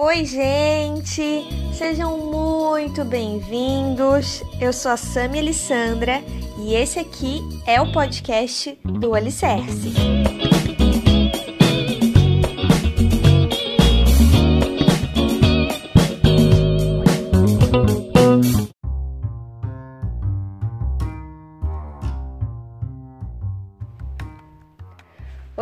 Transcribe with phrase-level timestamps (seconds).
[0.00, 1.44] Oi, gente!
[1.72, 4.44] Sejam muito bem-vindos.
[4.60, 6.22] Eu sou a Sami Alessandra
[6.56, 9.92] e esse aqui é o podcast do Alicerce.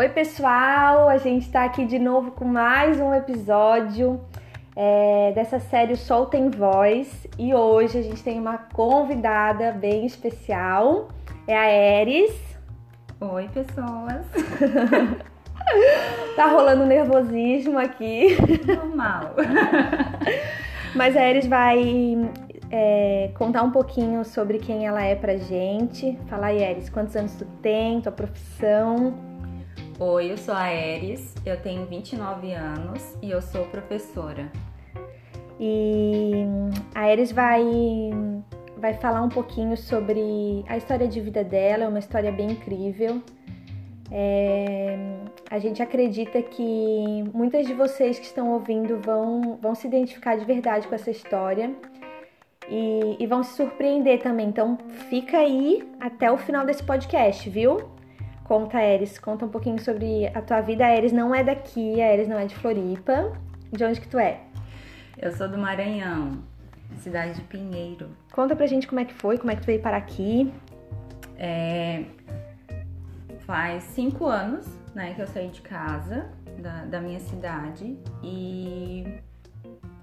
[0.06, 1.08] Oi, pessoal!
[1.08, 4.20] A gente está aqui de novo com mais um episódio
[4.76, 11.08] é, dessa série Sol Tem Voz e hoje a gente tem uma convidada bem especial,
[11.44, 12.32] é a Eris.
[13.20, 14.24] Oi, pessoas!
[16.36, 18.36] tá rolando nervosismo aqui.
[18.64, 19.34] Normal.
[20.94, 22.30] Mas a Eris vai
[22.70, 26.16] é, contar um pouquinho sobre quem ela é pra gente.
[26.28, 29.35] Fala aí, Eris, quantos anos tu tem, tua profissão?
[29.98, 34.52] Oi, eu sou a Eris, eu tenho 29 anos e eu sou professora.
[35.58, 36.44] E
[36.94, 37.64] a Eris vai,
[38.76, 43.22] vai falar um pouquinho sobre a história de vida dela, é uma história bem incrível.
[44.12, 44.98] É,
[45.50, 50.44] a gente acredita que muitas de vocês que estão ouvindo vão, vão se identificar de
[50.44, 51.74] verdade com essa história
[52.68, 54.48] e, e vão se surpreender também.
[54.48, 54.76] Então
[55.08, 57.95] fica aí até o final desse podcast, viu?
[58.46, 60.86] Conta, Eris, conta um pouquinho sobre a tua vida.
[60.86, 63.32] A Eris não é daqui, a Eris não é de Floripa.
[63.72, 64.42] De onde que tu é?
[65.18, 66.44] Eu sou do Maranhão,
[66.98, 68.08] cidade de Pinheiro.
[68.30, 70.54] Conta pra gente como é que foi, como é que tu veio para aqui.
[71.36, 72.04] É,
[73.40, 79.20] faz cinco anos, né, que eu saí de casa, da, da minha cidade, e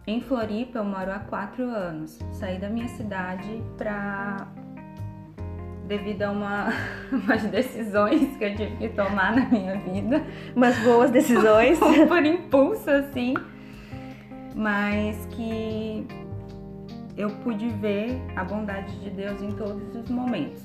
[0.06, 2.20] em Floripa eu moro há quatro anos.
[2.34, 4.52] Saí da minha cidade pra
[5.88, 6.70] devido a uma,
[7.12, 10.24] umas decisões que eu tive que tomar na minha vida.
[10.56, 11.80] Umas boas decisões.
[12.08, 13.34] Por impulso, assim.
[14.56, 16.08] Mas que
[17.18, 20.64] eu pude ver a bondade de Deus em todos os momentos.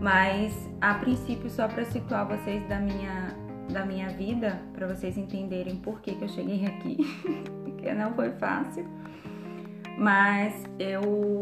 [0.00, 3.34] Mas, a princípio, só para situar vocês da minha,
[3.70, 6.98] da minha vida, para vocês entenderem por que, que eu cheguei aqui,
[7.64, 8.86] porque não foi fácil.
[9.98, 11.40] Mas eu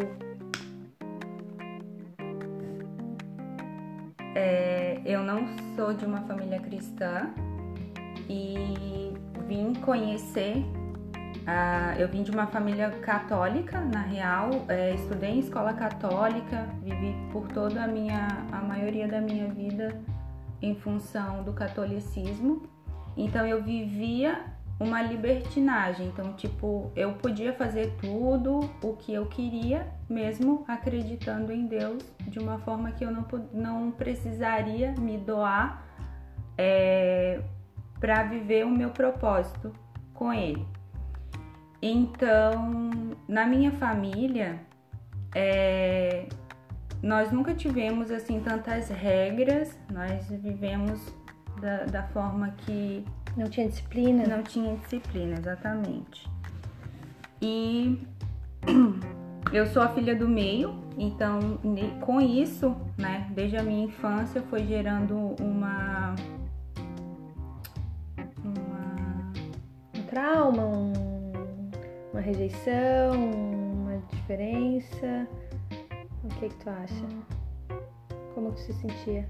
[4.38, 7.30] É, eu não sou de uma família cristã
[8.28, 9.10] e
[9.48, 10.62] vim conhecer.
[11.98, 17.48] Eu vim de uma família católica, na real, é, estudei em escola católica, vivi por
[17.48, 19.98] toda a minha, a maioria da minha vida
[20.60, 22.68] em função do catolicismo.
[23.16, 24.44] Então eu vivia
[24.78, 26.08] uma libertinagem.
[26.08, 32.38] Então, tipo, eu podia fazer tudo o que eu queria, mesmo acreditando em Deus, de
[32.38, 35.82] uma forma que eu não, não precisaria me doar
[36.58, 37.40] é,
[37.98, 39.72] para viver o meu propósito
[40.12, 40.66] com Ele.
[41.80, 42.80] Então,
[43.28, 44.58] na minha família,
[45.34, 46.26] é,
[47.02, 51.14] nós nunca tivemos assim tantas regras, nós vivemos
[51.60, 53.04] da, da forma que
[53.36, 54.26] não tinha disciplina?
[54.26, 56.28] Não tinha disciplina, exatamente.
[57.40, 58.00] E
[59.52, 61.58] eu sou a filha do meio, então
[62.00, 66.14] com isso, né, desde a minha infância foi gerando uma
[68.42, 69.32] uma
[69.94, 70.92] um trauma, um,
[72.12, 75.28] uma rejeição, uma diferença.
[76.24, 77.06] O que que tu acha?
[78.34, 79.28] Como tu se sentia?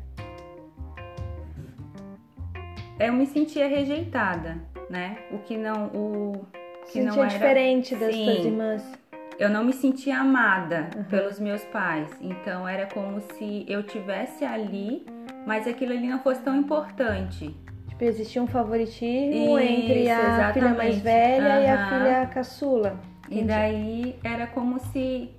[2.99, 4.59] Eu me sentia rejeitada,
[4.89, 5.19] né?
[5.31, 6.47] O que não o
[6.87, 8.93] que sentia não era diferente das Sim, suas irmãs.
[9.39, 11.05] Eu não me sentia amada uhum.
[11.05, 15.05] pelos meus pais, então era como se eu tivesse ali,
[15.47, 17.55] mas aquilo ali não fosse tão importante.
[17.89, 20.55] Tipo, existia um favoritismo Isso, entre a exatamente.
[20.55, 21.63] filha mais velha uhum.
[21.63, 23.01] e a filha caçula.
[23.27, 23.43] Entendi.
[23.43, 25.31] E daí era como se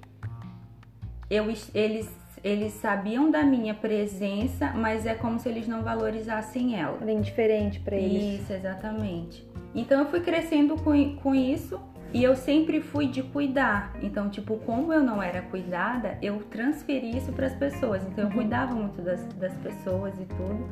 [1.29, 2.09] eu, eles
[2.47, 6.97] eles sabiam da minha presença, mas é como se eles não valorizassem ela.
[6.97, 8.41] Bem diferente para eles.
[8.41, 9.45] Isso, exatamente.
[9.75, 11.79] Então eu fui crescendo com, com isso
[12.13, 13.93] e eu sempre fui de cuidar.
[14.01, 18.01] Então, tipo, como eu não era cuidada, eu transferi isso para as pessoas.
[18.07, 18.35] Então eu uhum.
[18.35, 20.69] cuidava muito das, das pessoas e tudo.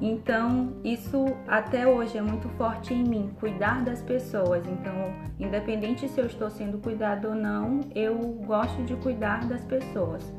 [0.00, 4.64] Então, isso até hoje é muito forte em mim, cuidar das pessoas.
[4.66, 4.94] Então,
[5.40, 10.32] independente se eu estou sendo cuidado ou não, eu gosto de cuidar das pessoas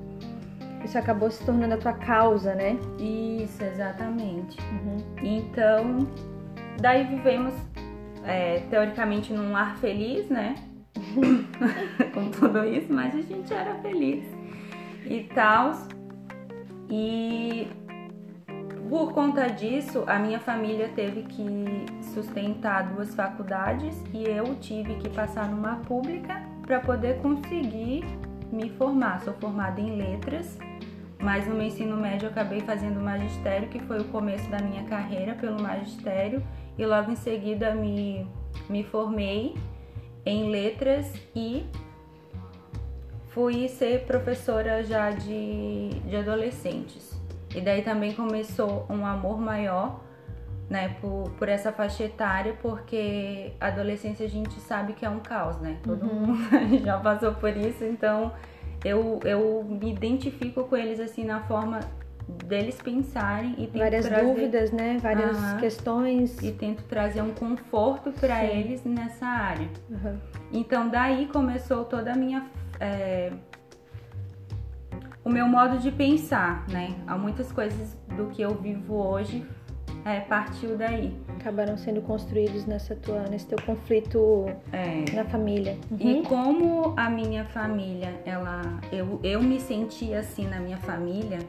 [0.83, 2.77] isso acabou se tornando a tua causa, né?
[2.99, 4.57] Isso, exatamente.
[4.61, 4.97] Uhum.
[5.21, 6.07] Então,
[6.79, 7.53] daí vivemos
[8.23, 10.55] é, teoricamente num lar feliz, né?
[12.13, 14.25] Com tudo isso, mas a gente era feliz
[15.05, 15.73] e tal.
[16.89, 17.67] E
[18.89, 25.09] por conta disso, a minha família teve que sustentar duas faculdades e eu tive que
[25.09, 28.05] passar numa pública para poder conseguir
[28.51, 29.19] me formar.
[29.21, 30.57] Sou formada em letras,
[31.19, 34.83] mas no meu ensino médio eu acabei fazendo magistério, que foi o começo da minha
[34.83, 36.43] carreira pelo magistério,
[36.77, 38.27] e logo em seguida me,
[38.69, 39.55] me formei
[40.25, 41.65] em letras e
[43.29, 47.19] fui ser professora já de, de adolescentes.
[47.55, 50.01] E daí também começou um amor maior,
[50.69, 55.19] né, por, por essa faixa etária, porque a adolescência a gente sabe que é um
[55.19, 55.77] caos, né?
[55.81, 56.27] Todo uhum.
[56.27, 56.39] mundo
[56.83, 58.33] já passou por isso, então
[58.87, 61.79] eu, eu me identifico com eles assim na forma
[62.45, 64.97] deles pensarem e tento várias trazer, dúvidas, né?
[65.01, 69.69] Várias questões e tento trazer um conforto para eles nessa área.
[69.89, 70.17] Uhum.
[70.51, 72.45] Então daí começou toda a minha
[72.79, 73.31] é,
[75.23, 76.95] o meu modo de pensar, né?
[77.05, 79.45] Há muitas coisas do que eu vivo hoje
[80.07, 81.13] é, partiu daí.
[81.37, 85.03] Acabaram sendo construídos nessa tua, nesse teu conflito é.
[85.13, 85.77] na família.
[85.91, 85.97] Uhum.
[85.99, 91.39] E como a minha família, ela, eu, eu me senti assim na minha família,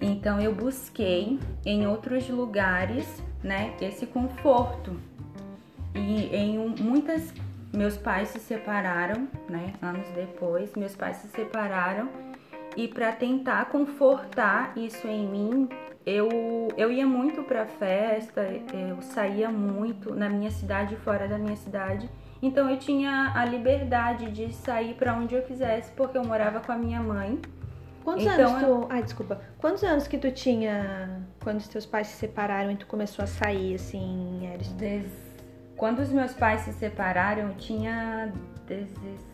[0.00, 4.94] então eu busquei em outros lugares, né, esse conforto.
[5.94, 7.32] E em um, muitas
[7.72, 12.08] meus pais se separaram, né, anos depois, meus pais se separaram
[12.76, 15.68] e para tentar confortar isso em mim,
[16.08, 18.40] eu, eu ia muito para festa,
[18.72, 22.08] eu saía muito na minha cidade e fora da minha cidade.
[22.40, 26.72] Então eu tinha a liberdade de sair para onde eu quisesse, porque eu morava com
[26.72, 27.38] a minha mãe.
[28.02, 28.86] Quantos então, anos tu.
[28.88, 29.40] Ai, desculpa.
[29.58, 33.26] Quantos anos que tu tinha quando os teus pais se separaram e tu começou a
[33.26, 34.72] sair, assim, Eris?
[34.72, 35.12] Des...
[35.76, 38.32] Quando os meus pais se separaram, eu tinha
[38.66, 39.27] 16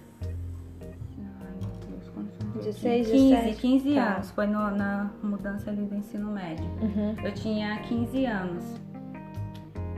[2.55, 3.61] 16, 15, 17?
[3.61, 4.15] 15 tá.
[4.15, 4.31] anos.
[4.31, 6.65] Foi no, na mudança ali do ensino médio.
[6.81, 7.15] Uhum.
[7.25, 8.65] Eu tinha 15 anos.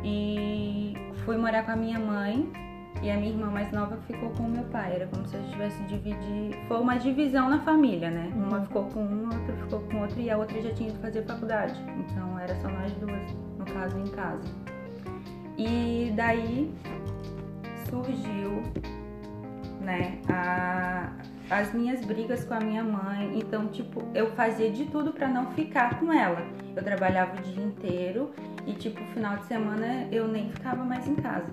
[0.03, 0.95] E
[1.25, 2.51] fui morar com a minha mãe.
[3.03, 4.95] E a minha irmã mais nova ficou com o meu pai.
[4.95, 6.57] Era como se a gente tivesse dividido.
[6.67, 8.33] Foi uma divisão na família, né?
[8.35, 8.49] Uhum.
[8.49, 11.23] Uma ficou com uma, outra ficou com outra e a outra já tinha que fazer
[11.25, 11.79] faculdade.
[11.99, 14.49] Então era só nós duas, no caso, em casa.
[15.59, 16.73] E daí
[17.89, 18.63] surgiu,
[19.81, 21.11] né, a,
[21.51, 23.39] as minhas brigas com a minha mãe.
[23.39, 26.43] Então, tipo, eu fazia de tudo para não ficar com ela.
[26.75, 28.31] Eu trabalhava o dia inteiro
[28.67, 31.47] e, tipo, final de semana eu nem ficava mais em casa.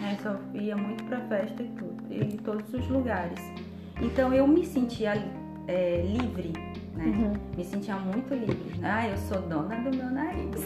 [0.00, 0.16] Né?
[0.22, 3.40] Só ia muito pra festa e tudo, em todos os lugares.
[4.00, 5.12] Então, eu me sentia
[5.66, 6.52] é, livre
[6.94, 7.04] né?
[7.04, 7.32] Uhum.
[7.56, 8.80] Me sentia muito livre.
[8.82, 10.64] Ah, eu sou dona do meu nariz.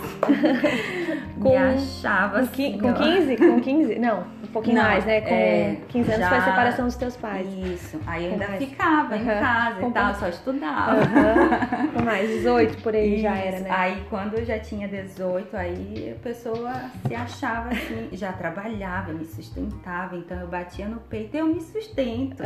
[1.40, 2.78] com, Me achava assim.
[2.78, 3.36] Com 15?
[3.36, 3.98] Com 15?
[3.98, 5.20] Não, pouquinho Não, mais, né?
[5.20, 6.28] Com é, 15 anos já...
[6.28, 7.46] foi a separação dos teus pais.
[7.52, 8.00] Isso.
[8.06, 8.64] Aí eu ainda mais.
[8.64, 9.20] ficava uhum.
[9.20, 10.94] em casa com e tal, só estudava.
[10.94, 11.88] Uhum.
[11.94, 13.22] Com mais 18 por aí Isso.
[13.22, 13.70] já era, né?
[13.70, 16.72] Aí quando eu já tinha 18, aí a pessoa
[17.06, 22.42] se achava assim, já trabalhava, me sustentava, então eu batia no peito, eu me sustento.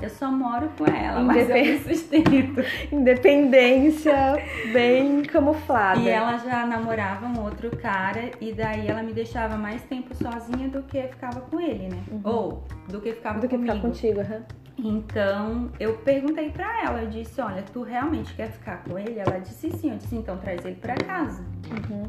[0.00, 1.48] Eu só moro com ela, Independ...
[1.48, 2.64] mas eu me sustento.
[2.92, 4.36] Independência
[4.72, 6.00] bem camuflada.
[6.00, 10.68] E ela já namorava um outro cara e daí ela me deixava mais tempo sozinha
[10.68, 12.02] do que ficava com ele, né?
[12.10, 12.20] Uhum.
[12.24, 13.66] Ou do que ficava do comigo.
[13.66, 14.42] que ficar contigo, uhum.
[14.78, 19.18] Então eu perguntei pra ela, eu disse, olha, tu realmente quer ficar com ele?
[19.18, 21.44] Ela disse sim, eu disse, então traz ele pra casa.
[21.70, 22.04] Uhum.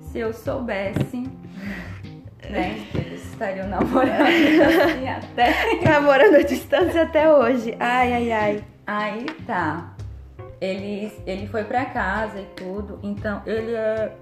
[0.00, 1.22] Se eu soubesse,
[2.50, 5.80] né, que eles estariam namorando assim até.
[5.88, 7.76] namorando à distância até hoje.
[7.78, 8.64] Ai, ai, ai.
[8.86, 9.94] Aí tá
[10.64, 14.16] ele, ele foi para casa e tudo, então ele é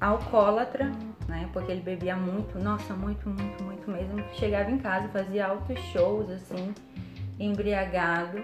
[0.00, 0.90] alcoólatra,
[1.30, 1.48] né?
[1.52, 4.22] Porque ele bebia muito, nossa, muito, muito, muito mesmo.
[4.34, 6.74] Chegava em casa, fazia altos shows, assim,
[7.38, 8.42] embriagado.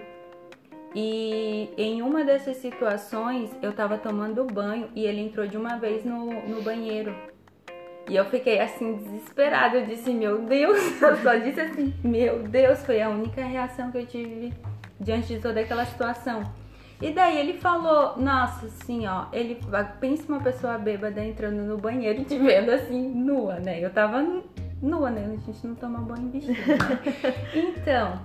[0.95, 6.03] E em uma dessas situações, eu tava tomando banho e ele entrou de uma vez
[6.03, 7.13] no, no banheiro.
[8.09, 9.77] E eu fiquei assim, desesperada.
[9.77, 13.97] Eu disse, meu Deus, eu só disse assim, meu Deus, foi a única reação que
[13.97, 14.53] eu tive
[14.99, 16.41] diante de toda aquela situação.
[17.01, 19.59] E daí ele falou, nossa, assim, ó, ele
[19.99, 23.83] pensa uma pessoa bêbada entrando no banheiro e te vendo assim, nua, né?
[23.83, 24.25] Eu tava
[24.81, 25.25] nua, né?
[25.25, 26.53] A gente não toma banho vestido.
[26.53, 27.35] Né?
[27.53, 28.19] então,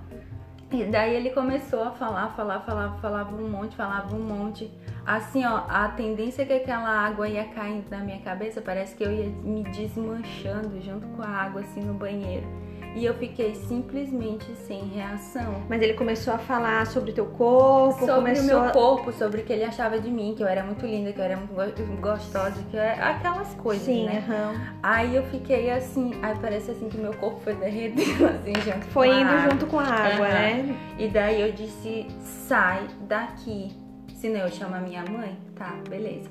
[0.73, 4.71] e daí ele começou a falar, falar, falar, falava um monte, falava um monte.
[5.05, 9.03] Assim, ó, a tendência é que aquela água ia caindo na minha cabeça, parece que
[9.03, 12.47] eu ia me desmanchando junto com a água assim no banheiro.
[12.95, 15.63] E eu fiquei simplesmente sem reação.
[15.67, 17.99] Mas ele começou a falar sobre o teu corpo?
[17.99, 20.63] Sobre começou o meu corpo, sobre o que ele achava de mim, que eu era
[20.63, 24.23] muito linda, que eu era muito gostosa, que é aquelas coisas, Sim, né?
[24.27, 24.77] Uhum.
[24.83, 29.07] Aí eu fiquei assim, aí parece assim que meu corpo foi derretendo, assim, junto Foi
[29.09, 30.33] indo a junto com a água, uhum.
[30.33, 30.79] né?
[30.99, 33.71] E daí eu disse, sai daqui.
[34.13, 35.37] Senão eu chamo a minha mãe?
[35.55, 36.29] Tá, beleza.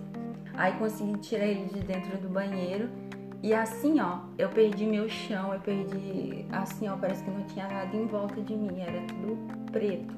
[0.55, 2.89] Aí consegui tirar ele de dentro do banheiro.
[3.43, 6.47] E assim, ó, eu perdi meu chão, eu perdi.
[6.53, 9.37] Assim, ó, parece que não tinha nada em volta de mim, era tudo
[9.73, 10.15] preto.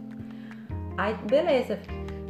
[0.98, 1.80] Aí, beleza.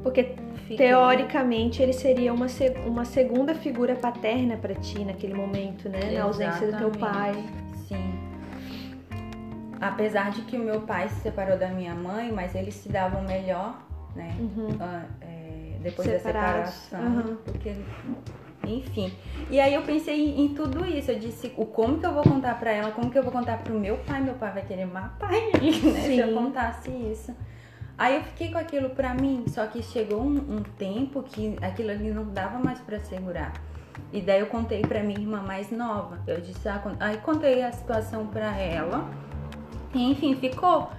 [0.04, 0.36] Porque
[0.68, 0.76] Fiquei.
[0.76, 2.46] teoricamente ele seria uma,
[2.86, 5.98] uma segunda figura paterna para ti naquele momento, né?
[5.98, 6.18] Exatamente.
[6.18, 7.32] Na ausência do teu pai.
[7.88, 8.14] Sim.
[9.80, 13.22] Apesar de que o meu pai se separou da minha mãe, mas eles se davam
[13.24, 13.82] melhor,
[14.14, 14.34] né?
[14.38, 14.68] Uhum.
[14.68, 16.64] Uh, é, depois Separados.
[16.64, 17.30] da separação.
[17.30, 17.36] Uhum.
[17.44, 17.74] Porque
[18.66, 19.12] enfim.
[19.50, 21.10] E aí eu pensei em, tudo isso.
[21.10, 22.90] Eu disse, o como que eu vou contar para ela?
[22.90, 24.20] Como que eu vou contar pro meu pai?
[24.20, 26.00] Meu pai vai querer matar ele, né?
[26.00, 26.16] Sim.
[26.16, 27.34] Se eu contasse isso.
[27.96, 31.90] Aí eu fiquei com aquilo pra mim, só que chegou um, um tempo que aquilo
[31.90, 33.52] ali não dava mais para segurar.
[34.12, 36.18] E daí eu contei pra minha irmã mais nova.
[36.26, 39.08] Eu disse, ah, aí contei a situação pra ela.
[39.94, 40.90] E, enfim, ficou.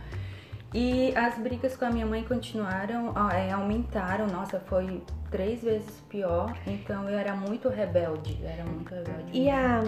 [0.77, 4.27] E as brigas com a minha mãe continuaram, é, aumentaram.
[4.27, 5.01] Nossa, foi
[5.31, 6.53] três vezes pior.
[6.67, 8.37] Então eu era muito rebelde.
[8.43, 9.31] era muito rebelde.
[9.31, 9.81] E a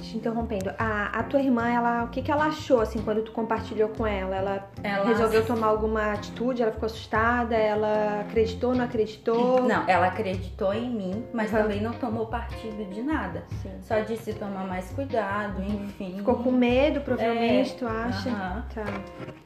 [0.00, 3.32] te interrompendo, a, a tua irmã, ela, o que, que ela achou, assim, quando tu
[3.32, 4.36] compartilhou com ela?
[4.36, 6.62] Ela, ela resolveu tomar alguma atitude?
[6.62, 7.54] Ela ficou assustada?
[7.54, 9.62] Ela acreditou, não acreditou?
[9.62, 11.58] Não, ela acreditou em mim, mas uhum.
[11.58, 13.44] também não tomou partido de nada.
[13.62, 13.70] Sim.
[13.82, 16.16] Só disse tomar mais cuidado, enfim.
[16.16, 18.28] Ficou com medo, provavelmente, é, tu acha?
[18.28, 18.62] Uhum.
[18.74, 18.84] Tá.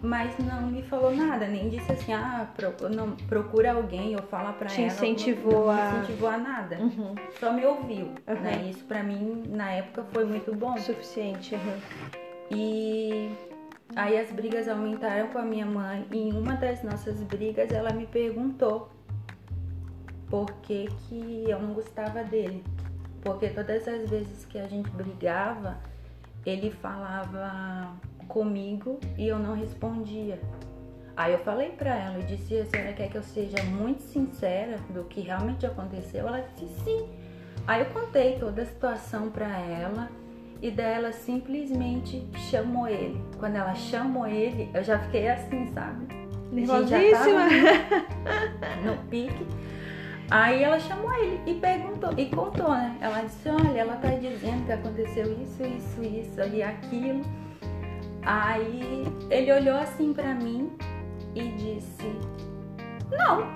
[0.00, 2.46] Mas não me falou nada, nem disse assim, ah,
[2.90, 4.86] não, procura alguém ou fala pra Te ela.
[4.86, 5.76] Incentivou não, a...
[5.76, 6.76] Não incentivou a nada.
[6.76, 7.14] Uhum.
[7.38, 8.68] Só me ouviu, né?
[8.70, 10.76] Isso pra mim, na época, foi muito muito bom.
[10.78, 11.54] Suficiente.
[11.54, 11.80] Uhum.
[12.50, 13.30] E
[13.96, 16.06] aí as brigas aumentaram com a minha mãe.
[16.10, 18.90] E em uma das nossas brigas ela me perguntou
[20.28, 22.64] por que, que eu não gostava dele.
[23.22, 25.78] Porque todas as vezes que a gente brigava,
[26.44, 27.96] ele falava
[28.28, 30.40] comigo e eu não respondia.
[31.16, 34.78] Aí eu falei pra ela, eu disse, a senhora quer que eu seja muito sincera
[34.90, 36.26] do que realmente aconteceu?
[36.26, 37.23] Ela disse sim.
[37.66, 40.10] Aí eu contei toda a situação pra ela
[40.60, 43.22] e dela simplesmente chamou ele.
[43.38, 46.06] Quando ela chamou ele, eu já fiquei assim, sabe?
[46.52, 47.48] Nervosíssima.
[48.84, 49.46] no pique.
[50.30, 52.96] Aí ela chamou ele e perguntou e contou, né?
[53.00, 57.22] Ela disse: Olha, ela tá dizendo que aconteceu isso, isso, isso e aquilo.
[58.22, 60.72] Aí ele olhou assim para mim
[61.34, 62.10] e disse:
[63.10, 63.46] Não,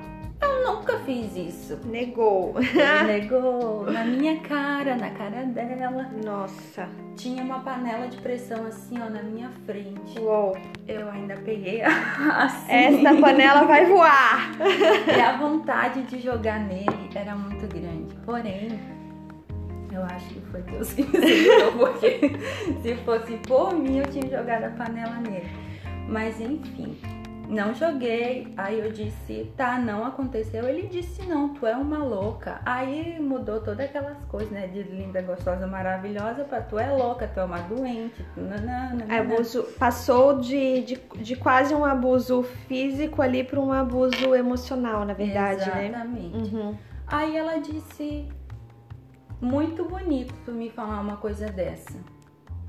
[0.40, 1.78] eu nunca fiz isso.
[1.86, 2.54] Negou.
[3.06, 3.90] negou.
[3.90, 6.08] Na minha cara, na cara dela.
[6.24, 6.88] Nossa.
[7.16, 10.18] Tinha uma panela de pressão assim, ó, na minha frente.
[10.20, 10.56] Uou.
[10.86, 12.72] Eu ainda peguei assim.
[12.72, 14.52] Esta panela vai voar.
[15.16, 18.14] E a vontade de jogar nele era muito grande.
[18.24, 18.78] Porém,
[19.92, 22.30] eu acho que foi Deus que me segurou, porque
[22.82, 25.48] se fosse por mim, eu tinha jogado a panela nele.
[26.08, 26.96] Mas enfim,
[27.48, 28.52] não joguei.
[28.56, 30.68] Aí eu disse, tá, não aconteceu.
[30.68, 32.60] Ele disse, não, tu é uma louca.
[32.64, 34.66] Aí mudou todas aquelas coisas, né?
[34.66, 38.24] De linda, gostosa, maravilhosa pra tu é louca, tu é uma doente.
[38.36, 45.04] Nanana, abuso, passou de, de, de, quase um abuso físico ali para um abuso emocional,
[45.04, 45.90] na verdade, Exatamente.
[45.90, 45.98] né?
[45.98, 46.54] Exatamente.
[46.54, 46.78] Uhum.
[47.06, 48.28] Aí ela disse,
[49.40, 51.98] muito bonito tu me falar uma coisa dessa.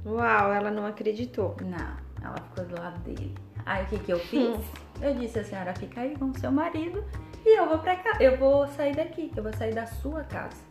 [0.06, 1.58] Uau, ela não acreditou.
[1.62, 3.36] Não, ela ficou do lado dele.
[3.66, 4.58] Aí o que, que eu fiz?
[5.01, 7.04] Eu disse, a senhora fica aí com seu marido
[7.46, 10.70] e eu vou pra cá, eu vou sair daqui, eu vou sair da sua casa.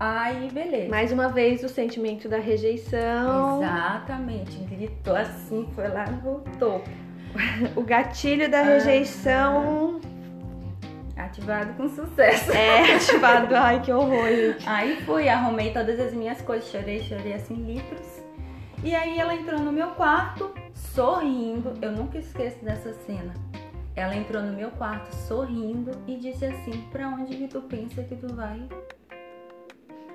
[0.00, 0.88] Aí, beleza.
[0.88, 3.60] Mais uma vez o sentimento da rejeição.
[3.62, 6.88] Exatamente, gritou assim, foi lá no topo.
[7.74, 10.00] o gatilho da rejeição.
[11.16, 12.52] Ativado com sucesso.
[12.52, 13.54] É, ativado.
[13.56, 14.68] Ai, que horror, gente.
[14.68, 18.22] Aí fui, arrumei todas as minhas coisas, chorei, chorei assim, litros.
[18.84, 21.74] E aí ela entrou no meu quarto, sorrindo.
[21.82, 23.34] Eu nunca esqueço dessa cena.
[23.94, 28.16] Ela entrou no meu quarto sorrindo e disse assim: "Para onde que tu pensa que
[28.16, 28.68] tu vai?"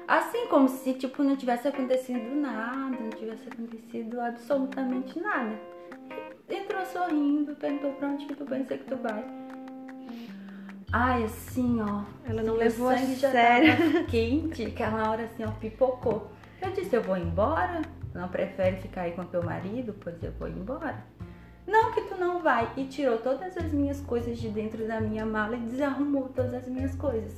[0.07, 5.57] Assim como se tipo não tivesse acontecido nada, não tivesse acontecido absolutamente nada.
[6.49, 9.25] Entrou sorrindo, perguntou para onde que tu pensa que tu vai.
[10.91, 12.03] Ai, assim, ó.
[12.29, 14.05] Ela não levou a sério.
[14.07, 16.29] quente, aquela hora assim, ó, pipocou.
[16.61, 17.81] Eu disse, eu vou embora.
[18.13, 19.95] Não prefere ficar aí com teu marido?
[19.99, 21.03] Pois eu vou embora.
[21.65, 22.71] Não que tu não vai.
[22.77, 26.67] E tirou todas as minhas coisas de dentro da minha mala e desarrumou todas as
[26.67, 27.35] minhas coisas.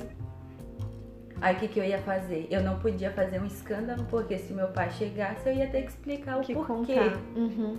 [1.41, 2.47] Aí o que, que eu ia fazer?
[2.49, 5.89] Eu não podia fazer um escândalo, porque se meu pai chegasse, eu ia ter que
[5.89, 7.11] explicar o que porquê.
[7.35, 7.77] Uhum.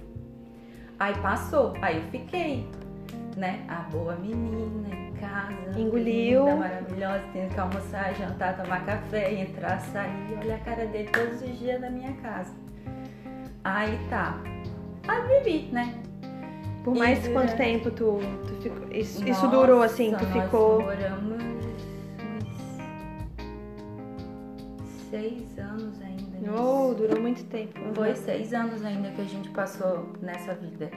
[0.98, 2.68] Aí passou, aí eu fiquei,
[3.36, 3.64] né?
[3.68, 5.78] A boa menina em casa.
[5.78, 6.44] Engoliu.
[6.44, 10.38] Linda, maravilhosa, tendo que almoçar, jantar, tomar café, entrar, sair.
[10.38, 12.65] Olha a cara dele todos os dias na minha casa.
[13.66, 14.38] Aí tá.
[15.08, 15.92] Aí vivi, né?
[16.84, 18.92] Por mais e, quanto tempo tu, tu ficou?
[18.92, 20.82] Isso, Nossa, isso durou assim, tu ficou.
[20.82, 21.42] Moramos
[25.10, 26.52] seis anos ainda nisso.
[26.56, 27.72] Oh, durou muito tempo.
[27.92, 30.88] Foi seis anos ainda que a gente passou nessa vida.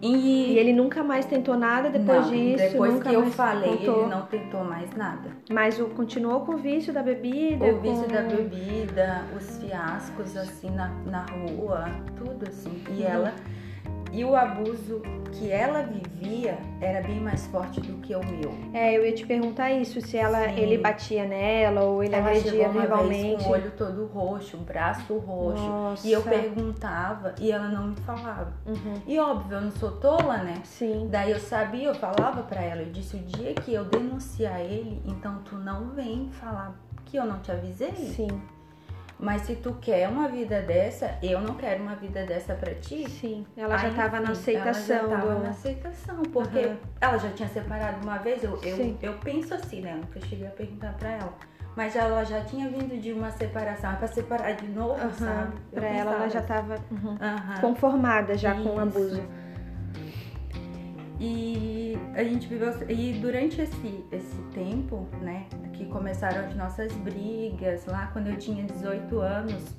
[0.00, 2.70] E, e ele nunca mais tentou nada depois não, disso?
[2.72, 4.00] Depois nunca que eu falei, contou.
[4.02, 5.30] ele não tentou mais nada.
[5.50, 7.64] Mas o, continuou com o vício da bebida?
[7.66, 11.86] O vício com- da bebida, os fiascos assim na, na rua,
[12.16, 12.82] tudo assim.
[12.90, 13.08] E Uhum.
[13.08, 13.34] ela.
[14.12, 18.52] E o abuso que ela vivia era bem mais forte do que o meu.
[18.72, 20.58] É, eu ia te perguntar isso, se ela, Sim.
[20.58, 23.36] ele batia nela ou ele ela agredia verbalmente.
[23.36, 25.62] vez com o olho todo roxo, o braço roxo.
[25.62, 26.06] Nossa.
[26.06, 28.52] E eu perguntava e ela não me falava.
[28.66, 28.94] Uhum.
[29.06, 30.60] E óbvio, eu não sou tola, né?
[30.64, 31.08] Sim.
[31.10, 35.00] Daí eu sabia, eu falava pra ela, eu disse, o dia que eu denunciar ele,
[35.04, 36.74] então tu não vem falar
[37.04, 37.92] que eu não te avisei.
[37.94, 38.28] Sim,
[39.18, 43.08] Mas se tu quer uma vida dessa, eu não quero uma vida dessa pra ti.
[43.10, 43.44] sim.
[43.56, 45.42] Ela já Aí, tava na aceitação Ela já tava do.
[45.42, 46.76] na aceitação, porque Aham.
[47.00, 49.92] ela já tinha separado uma vez, eu, eu, eu penso assim, né?
[49.94, 51.34] Eu nunca cheguei a perguntar pra ela.
[51.74, 55.10] Mas ela já tinha vindo de uma separação, é pra separar de novo, Aham.
[55.12, 55.52] sabe?
[55.72, 56.48] Pra ela, ela já assim.
[56.48, 57.16] tava uhum,
[57.60, 58.80] conformada já com o Isso.
[58.80, 59.22] abuso.
[61.20, 62.72] E a gente viveu.
[62.88, 65.46] E durante esse, esse tempo, né,
[65.78, 69.76] que começaram as nossas brigas, lá quando eu tinha 18 anos,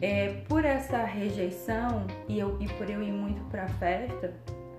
[0.00, 4.32] é, por essa rejeição e, eu, e por eu ir muito pra festa,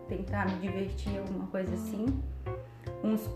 [0.10, 2.08] tentar me divertir, alguma coisa assim,
[3.04, 3.30] uns,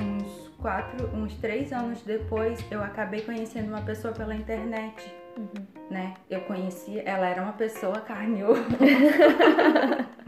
[0.00, 5.14] uns quatro, uns três anos depois, eu acabei conhecendo uma pessoa pela internet.
[5.36, 5.66] Uhum.
[5.90, 6.14] Né?
[6.30, 8.40] Eu conhecia, ela era uma pessoa carne.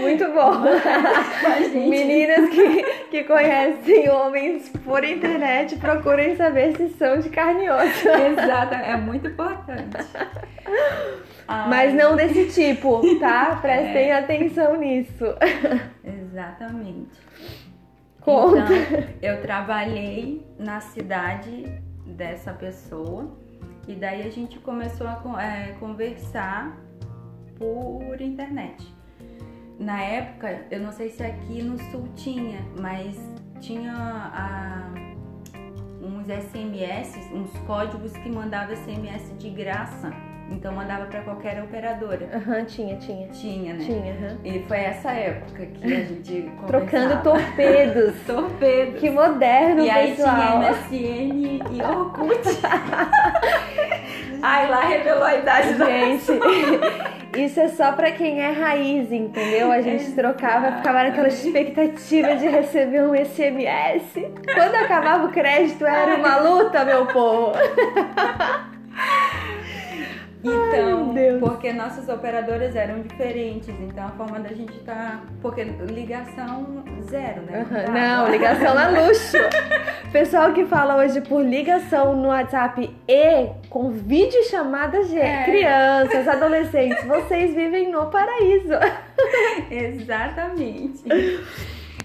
[0.00, 0.60] Muito bom.
[1.88, 8.08] Meninas que, que conhecem homens por internet, procurem saber se são de carne e osso.
[8.08, 9.96] Exato, é muito importante.
[11.46, 13.58] Ai, Mas não desse tipo, tá?
[13.62, 14.18] Prestem É.
[14.18, 15.24] atenção nisso.
[16.04, 17.20] Exatamente.
[18.20, 18.58] Conta.
[18.60, 21.64] Então, eu trabalhei na cidade
[22.06, 23.36] dessa pessoa
[23.88, 26.76] e daí a gente começou a é, conversar
[27.58, 29.01] por internet.
[29.78, 33.16] Na época, eu não sei se aqui no sul tinha, mas
[33.60, 34.92] tinha ah,
[36.00, 40.12] uns SMS, uns códigos que mandava SMS de graça.
[40.50, 42.28] Então mandava para qualquer operadora.
[42.34, 43.26] Aham, tinha, tinha.
[43.28, 43.84] Tinha, né?
[43.84, 44.38] Tinha, aham.
[44.44, 48.14] E foi essa época que a gente Trocando torpedos.
[48.26, 49.00] torpedos.
[49.00, 50.36] Que moderno, E aí pessoal.
[50.36, 52.38] tinha MSN e Orkut.
[54.42, 56.32] Ai, lá revelou a idade da Gente,
[57.38, 59.70] isso é só pra quem é raiz, entendeu?
[59.70, 60.16] A gente Exato.
[60.16, 64.12] trocava, ficava naquela expectativa de receber um SMS.
[64.52, 67.52] Quando acabava o crédito, era uma luta, meu povo.
[70.44, 71.40] Então, Deus.
[71.40, 75.20] porque nossas operadoras eram diferentes, então a forma da gente tá.
[75.40, 77.60] Porque ligação zero, né?
[77.60, 77.92] Aham, dava.
[77.92, 79.36] Não, ligação é luxo.
[80.12, 85.44] Pessoal que fala hoje por ligação no WhatsApp e com videochamada, gente, É.
[85.44, 88.74] crianças, adolescentes, vocês vivem no paraíso.
[89.70, 91.04] Exatamente.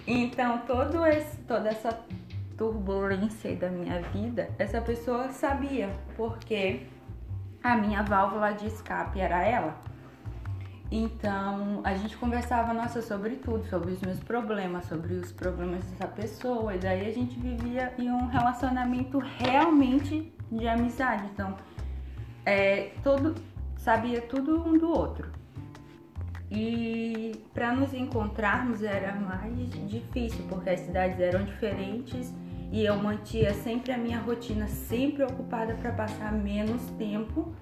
[0.06, 1.90] Então, todo esse, toda essa
[2.58, 6.82] turbulência aí da minha vida, essa pessoa sabia, porque
[7.74, 9.76] a minha válvula de escape era ela.
[10.90, 16.08] Então, a gente conversava, nossa, sobre tudo, sobre os meus problemas, sobre os problemas dessa
[16.08, 21.26] pessoa, e daí a gente vivia em um relacionamento realmente de amizade.
[21.34, 21.58] Então,
[22.46, 23.36] é, todo
[23.76, 25.30] sabia tudo um do outro.
[26.50, 32.34] E para nos encontrarmos era mais difícil, porque as cidades eram diferentes
[32.72, 37.54] e eu mantinha sempre a minha rotina sempre ocupada para passar menos tempo,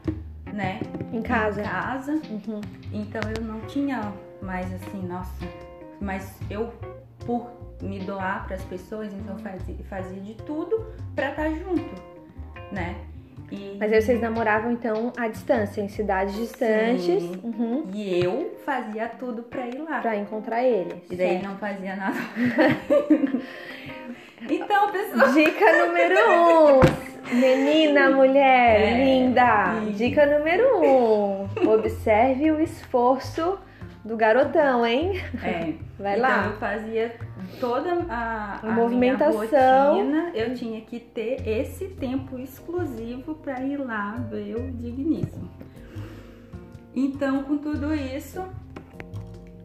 [0.53, 0.79] né,
[1.13, 1.61] Em casa.
[1.61, 2.11] em casa.
[2.29, 2.61] Uhum.
[2.91, 5.31] Então eu não tinha mais assim, nossa,
[6.01, 6.71] mas eu
[7.25, 7.49] por
[7.81, 12.01] me doar para as pessoas, então fazia, fazia de tudo para estar junto,
[12.71, 12.95] né?
[13.51, 19.07] E, Mas aí vocês namoravam então à distância, em cidades distantes, uhum, e eu fazia
[19.07, 19.99] tudo para ir lá.
[20.01, 21.03] pra encontrar ele.
[21.11, 21.43] E daí certo.
[21.43, 22.17] não fazia nada.
[24.89, 25.33] então, pessoal.
[25.33, 26.15] Dica número
[26.79, 27.35] um.
[27.39, 29.79] Menina, mulher, É, linda.
[29.95, 31.69] Dica número um.
[31.73, 33.57] Observe o esforço
[34.03, 35.13] do garotão, hein?
[35.43, 36.45] É, Vai então lá.
[36.45, 37.15] eu fazia
[37.59, 39.95] toda a, A a movimentação.
[39.95, 45.49] rotina, eu tinha que ter esse tempo exclusivo para ir lá ver o digníssimo.
[46.95, 48.43] Então, com tudo isso,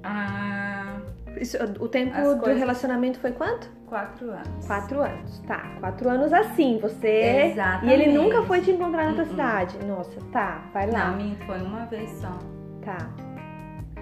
[0.03, 0.97] há
[1.39, 3.69] Isso, o tempo As do coisas- relacionamento foi quanto?
[3.87, 4.67] quatro anos.
[4.67, 5.39] Quatro anos.
[5.49, 7.51] Tá, quatro anos assim, você.
[7.53, 7.87] Exatamente.
[7.87, 9.31] E ele nunca foi te encontrar na tua Uh-uh.
[9.31, 9.79] cidade.
[9.85, 11.07] Nossa, tá, vai lá.
[11.11, 12.39] Não, minto, foi uma vez só.
[12.85, 12.97] Tá.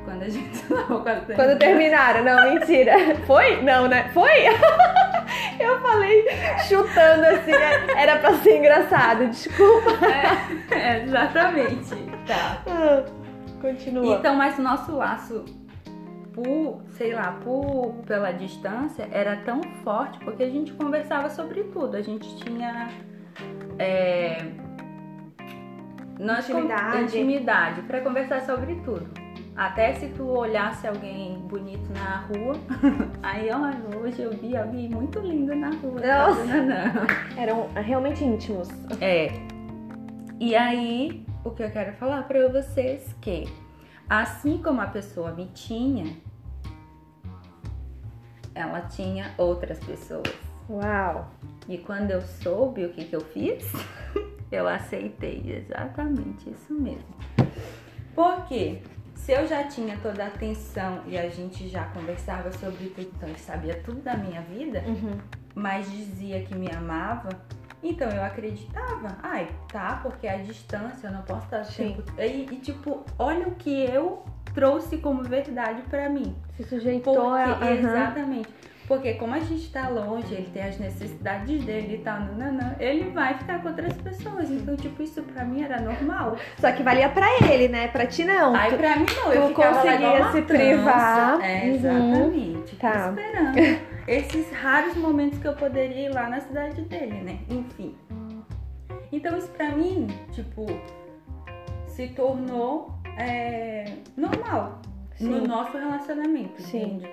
[0.04, 2.92] Quando a gente não, quando, Quando terminaram, não, mentira.
[3.26, 3.62] Foi?
[3.62, 4.08] Não, né?
[4.12, 4.30] Foi?
[5.60, 6.24] Eu falei
[6.68, 7.52] chutando assim,
[7.96, 9.90] era pra ser engraçado, desculpa.
[10.70, 11.94] É, exatamente.
[12.26, 12.58] Tá.
[12.66, 13.04] Ah,
[13.60, 14.16] continua.
[14.16, 15.44] Então, mas o nosso laço
[16.42, 21.96] por, sei lá, por pela distância era tão forte porque a gente conversava sobre tudo.
[21.96, 22.88] A gente tinha
[23.78, 24.38] é,
[26.18, 27.02] nós Intimidade.
[27.02, 29.06] intimidade para conversar sobre tudo.
[29.56, 32.54] Até se tu olhasse alguém bonito na rua,
[33.20, 36.00] aí olha, hoje eu vi alguém muito lindo na rua.
[36.00, 36.44] Nossa.
[36.44, 36.92] Nanã?
[37.36, 38.68] Eram realmente íntimos.
[39.00, 39.32] É.
[40.38, 43.48] E aí, o que eu quero falar para vocês que
[44.08, 46.16] assim como a pessoa me tinha,
[48.58, 50.32] ela tinha outras pessoas.
[50.68, 51.30] Uau.
[51.68, 53.64] E quando eu soube o que, que eu fiz,
[54.52, 57.14] eu aceitei exatamente isso mesmo.
[58.14, 58.82] Por quê?
[59.14, 63.28] Se eu já tinha toda a atenção e a gente já conversava sobre tudo, então
[63.28, 65.18] ele sabia tudo da minha vida, Uhum.
[65.54, 67.28] mas dizia que me amava,
[67.82, 69.16] então eu acreditava.
[69.22, 72.02] Ai, tá, porque a distância eu não posso estar tempo.
[72.18, 74.22] E, e, tipo, olha o que eu
[74.54, 76.34] trouxe como verdade pra mim.
[76.56, 77.44] Se sujeitou Porque, a.
[77.54, 77.70] aham.
[77.72, 78.48] Exatamente.
[78.88, 83.10] Porque como a gente tá longe, ele tem as necessidades dele e tal, nananã, ele
[83.10, 84.50] vai ficar com outras pessoas.
[84.50, 86.36] Então, tipo, isso pra mim era normal.
[86.58, 87.88] Só que valia pra ele, né?
[87.88, 88.54] Pra ti não.
[88.56, 91.38] Aí pra mim não, eu tu conseguia se privar.
[91.42, 91.74] É, Uhum.
[91.74, 92.76] exatamente.
[92.76, 93.10] Tá.
[93.10, 97.38] Esperando esses raros momentos que eu poderia ir lá na cidade dele, né?
[97.48, 97.94] Enfim.
[99.12, 100.66] Então isso pra mim, tipo,
[101.86, 103.84] se tornou é,
[104.16, 104.80] normal
[105.16, 105.28] Sim.
[105.28, 106.82] no nosso relacionamento, Sim.
[106.82, 107.08] entende?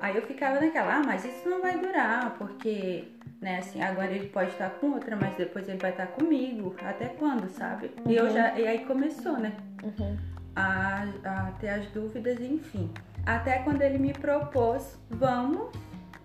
[0.00, 3.04] Aí eu ficava naquela, ah, mas isso não vai durar, porque,
[3.40, 6.74] né, assim, agora ele pode estar com outra, mas depois ele vai estar comigo.
[6.84, 7.90] Até quando, sabe?
[8.06, 8.30] E eu Uhum.
[8.30, 8.58] já.
[8.58, 9.52] E aí começou, né?
[9.82, 10.16] Uhum.
[10.54, 12.90] a, a ter as dúvidas, enfim.
[13.26, 15.70] Até quando ele me propôs, vamos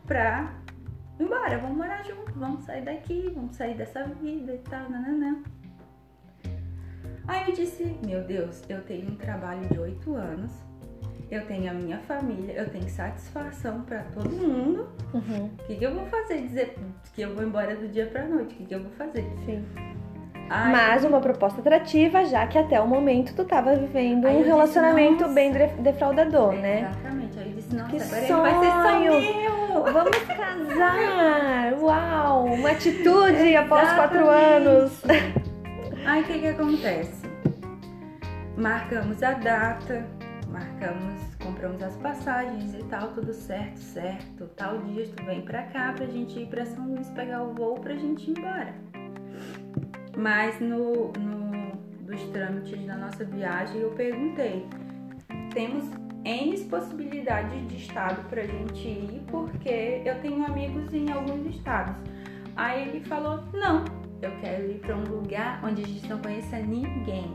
[0.05, 0.51] pra
[1.19, 5.37] ir embora, vamos morar junto, vamos sair daqui, vamos sair dessa vida e tal, nananã.
[7.27, 10.51] Aí eu disse, meu Deus, eu tenho um trabalho de oito anos,
[11.31, 14.89] eu tenho a minha família, eu tenho satisfação pra todo mundo.
[15.13, 15.45] Uhum.
[15.59, 16.41] O que, que eu vou fazer?
[16.41, 16.75] Dizer
[17.15, 19.23] que eu vou embora do dia pra noite, o que, que eu vou fazer?
[19.45, 19.65] Sim.
[20.49, 24.47] Aí- Mas uma proposta atrativa, já que até o momento tu tava vivendo um disse,
[24.49, 26.81] relacionamento "Nossa." bem defraudador, né?
[26.91, 27.39] Exatamente.
[27.39, 29.21] Aí disse, nossa, Que agora ele vai ser só sonho!
[29.21, 29.93] meu!
[29.93, 31.73] Vamos casar!
[31.80, 32.45] Uau!
[32.45, 35.02] Uma atitude após quatro anos.
[36.06, 37.23] Aí o que que acontece?
[38.58, 40.06] Marcamos a data,
[40.47, 44.45] marcamos, compramos as passagens e tal, tudo certo, certo.
[44.56, 47.80] Tal dia tu vem pra cá pra gente ir pra São Luís pegar o voo
[47.80, 48.73] pra gente ir embora.
[50.15, 51.54] Mas no, no
[52.02, 54.67] dos trâmites da nossa viagem eu perguntei,
[55.54, 55.84] temos
[56.25, 61.95] N possibilidades de estado pra gente ir, porque eu tenho amigos em alguns estados.
[62.55, 63.83] Aí ele falou, não,
[64.21, 67.33] eu quero ir pra um lugar onde a gente não conheça ninguém.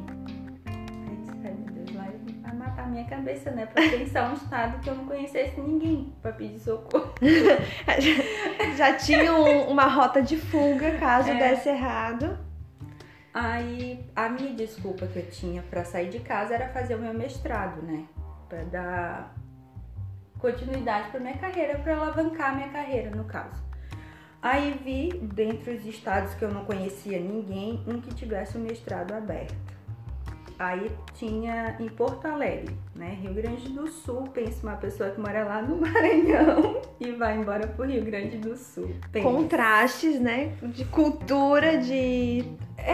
[0.67, 2.07] Aí eu disse, ai meu Deus, lá
[2.43, 3.67] vai matar minha cabeça, né?
[3.67, 7.13] Pra pensar um estado que eu não conhecesse ninguém pra pedir socorro.
[8.77, 11.35] Já tinha um- uma rota de fuga caso É.
[11.51, 12.39] desse errado.
[13.35, 17.13] Aí a minha desculpa que eu tinha pra sair de casa era fazer o meu
[17.15, 18.05] mestrado, né?
[18.49, 19.35] Pra dar
[20.39, 23.63] continuidade pra minha carreira, pra alavancar a minha carreira, no caso.
[24.41, 29.13] Aí vi, dentre os estados que eu não conhecia ninguém, um que tivesse o mestrado
[29.13, 29.55] aberto.
[30.59, 33.17] Aí tinha em Porto Alegre, né?
[33.21, 34.25] Rio Grande do Sul.
[34.35, 38.57] Pensa uma pessoa que mora lá no Maranhão e vai embora pro Rio Grande do
[38.57, 38.91] Sul.
[39.13, 39.29] Pensa.
[39.29, 40.53] Contrastes, né?
[40.63, 42.45] De cultura, de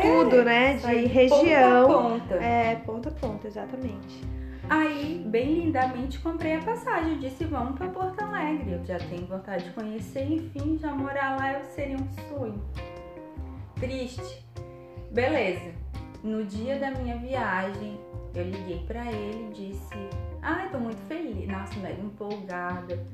[0.03, 0.75] tudo, né?
[0.75, 1.87] De região.
[1.87, 2.35] Ponta a ponta.
[2.35, 4.23] É, ponta a ponta, exatamente.
[4.69, 7.19] Aí, bem lindamente, comprei a passagem.
[7.19, 8.73] Disse, vamos pra Porto Alegre.
[8.73, 12.63] Eu já tenho vontade de conhecer, enfim, já morar lá seria um sonho.
[13.77, 14.45] Triste.
[15.11, 15.73] Beleza.
[16.23, 18.01] No dia da minha viagem,
[18.35, 19.95] eu liguei pra ele e disse,
[20.41, 21.47] ai, tô muito feliz.
[21.47, 23.05] Nossa, mega empolgada.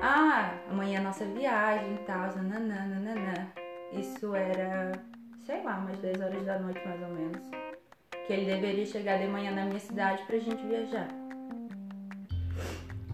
[0.00, 3.48] Ah, amanhã é nossa viagem e tal, nananã.
[3.92, 4.92] Isso era,
[5.46, 7.61] sei lá, umas 10 horas da noite mais ou menos
[8.26, 11.08] que ele deveria chegar de manhã na minha cidade pra gente viajar.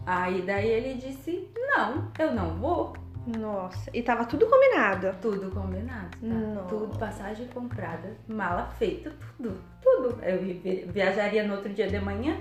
[0.05, 2.93] Aí daí ele disse: Não, eu não vou.
[3.37, 5.15] Nossa, e tava tudo combinado.
[5.21, 6.17] Tudo combinado, tá?
[6.25, 6.67] Nossa.
[6.67, 10.23] Tudo, passagem comprada, mala feita, tudo, tudo.
[10.23, 12.37] Eu vi- viajaria no outro dia de manhã.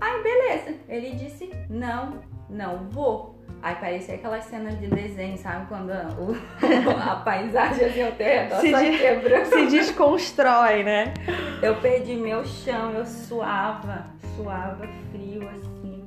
[0.00, 0.78] Aí beleza.
[0.88, 3.33] Ele disse: Não, não vou.
[3.62, 5.66] Aí parecia aquelas cenas de desenho, sabe?
[5.68, 6.36] Quando a, o-
[7.10, 9.44] a paisagem assim ao teu redor Se só de- quebrando.
[9.46, 11.14] Se desconstrói, né?
[11.62, 14.04] Eu perdi meu chão, eu suava,
[14.36, 16.04] suava frio assim.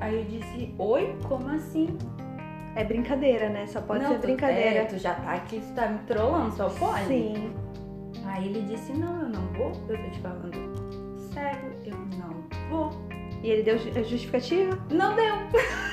[0.00, 1.96] Aí eu disse, oi, como assim?
[2.76, 3.66] É brincadeira, né?
[3.66, 4.80] Só pode não, ser brincadeira.
[4.80, 7.06] é, tu já tá aqui, tu tá me trollando, só pode.
[7.06, 7.54] Sim.
[8.26, 10.74] Aí ele disse, não, eu não vou, eu tô te falando
[11.32, 12.90] sério, eu não vou.
[13.44, 14.78] E ele deu ju- justificativa?
[14.90, 15.34] Não deu.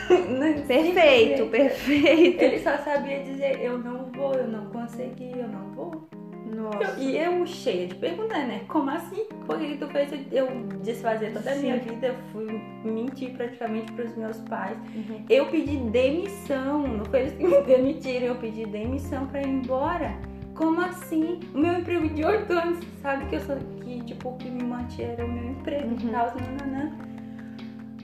[0.68, 2.42] Perfeito, perfeito.
[2.42, 6.08] Ele só sabia dizer, eu não vou, eu não consegui, eu não vou.
[6.46, 7.00] Nossa.
[7.00, 8.62] E eu cheia de perguntar, né?
[8.68, 9.26] Como assim?
[9.46, 10.48] Por que que tu fez eu
[10.82, 12.08] desfazer toda a minha vida?
[12.08, 14.78] Eu fui mentir praticamente pros meus pais.
[14.96, 15.24] Uhum.
[15.30, 20.14] Eu pedi demissão, não foi eles que me demitiram, eu pedi demissão pra ir embora.
[20.56, 21.40] Como assim?
[21.56, 24.64] O meu emprego de oito anos, sabe que eu sou que, tipo, o que me
[24.64, 25.98] mantinha era o meu emprego Uhum.
[26.10, 26.92] e tal, nananã.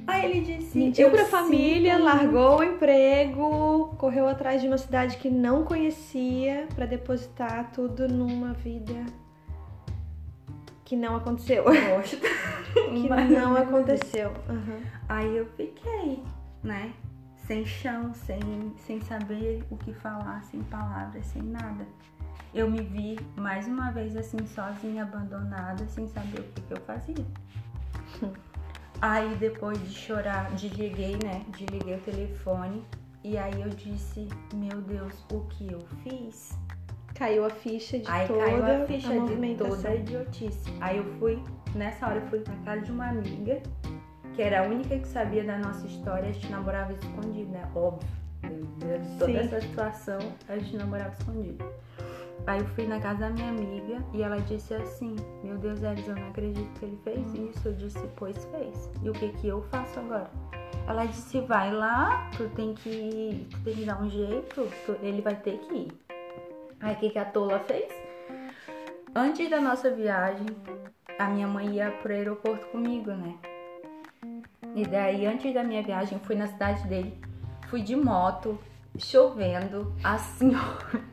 [0.08, 0.78] Aí ele disse.
[0.78, 6.67] Mentiu pra família, sinto largou o emprego, correu atrás de uma cidade que não conhecia
[6.74, 9.06] pra depositar tudo numa vida
[10.86, 11.63] que não aconteceu.
[11.65, 12.17] Gosto.
[12.74, 14.30] Que Mas- não aconteceu.
[14.48, 14.82] Uhum.
[15.10, 16.22] Aí eu fiquei,
[16.63, 16.93] né?
[17.36, 18.39] Sem chão, sem,
[18.78, 21.88] sem saber o que falar, sem palavras, sem nada.
[22.54, 26.82] Eu me vi mais uma vez assim, sozinha, abandonada, sem saber o que, que eu
[26.82, 27.26] fazia.
[29.01, 31.43] Aí depois de chorar, desliguei, né?
[31.49, 32.83] Desliguei o telefone.
[33.23, 36.57] E aí eu disse, meu Deus, o que eu fiz?
[37.13, 39.75] Caiu a ficha de Aí toda caiu a ficha de movimentação.
[39.75, 40.73] toda a idiotice.
[40.79, 41.41] Aí eu fui,
[41.75, 43.62] nessa hora eu fui na casa de uma amiga,
[44.36, 47.69] que era a única que sabia da nossa história, a gente namorava escondido, né?
[47.75, 48.07] Óbvio.
[48.43, 49.38] A Toda Sim.
[49.38, 51.65] essa situação, a gente namorava escondido.
[52.45, 56.08] Aí eu fui na casa da minha amiga e ela disse assim, meu Deus, Elis,
[56.08, 57.67] eu não acredito que ele fez isso.
[57.67, 58.89] Eu disse, pois fez.
[59.04, 60.30] E o que que eu faço agora?
[60.88, 65.21] Ela disse, vai lá, tu tem que, tu tem que dar um jeito, tu- ele
[65.21, 65.91] vai ter que ir.
[66.80, 67.91] Aí o que, que a Tola fez?
[69.13, 70.45] Antes da nossa viagem,
[71.19, 73.36] a minha mãe ia pro aeroporto comigo, né?
[74.76, 77.19] E daí, antes da minha viagem, fui na cidade dele,
[77.67, 78.58] fui de moto,
[78.97, 80.51] chovendo, assim.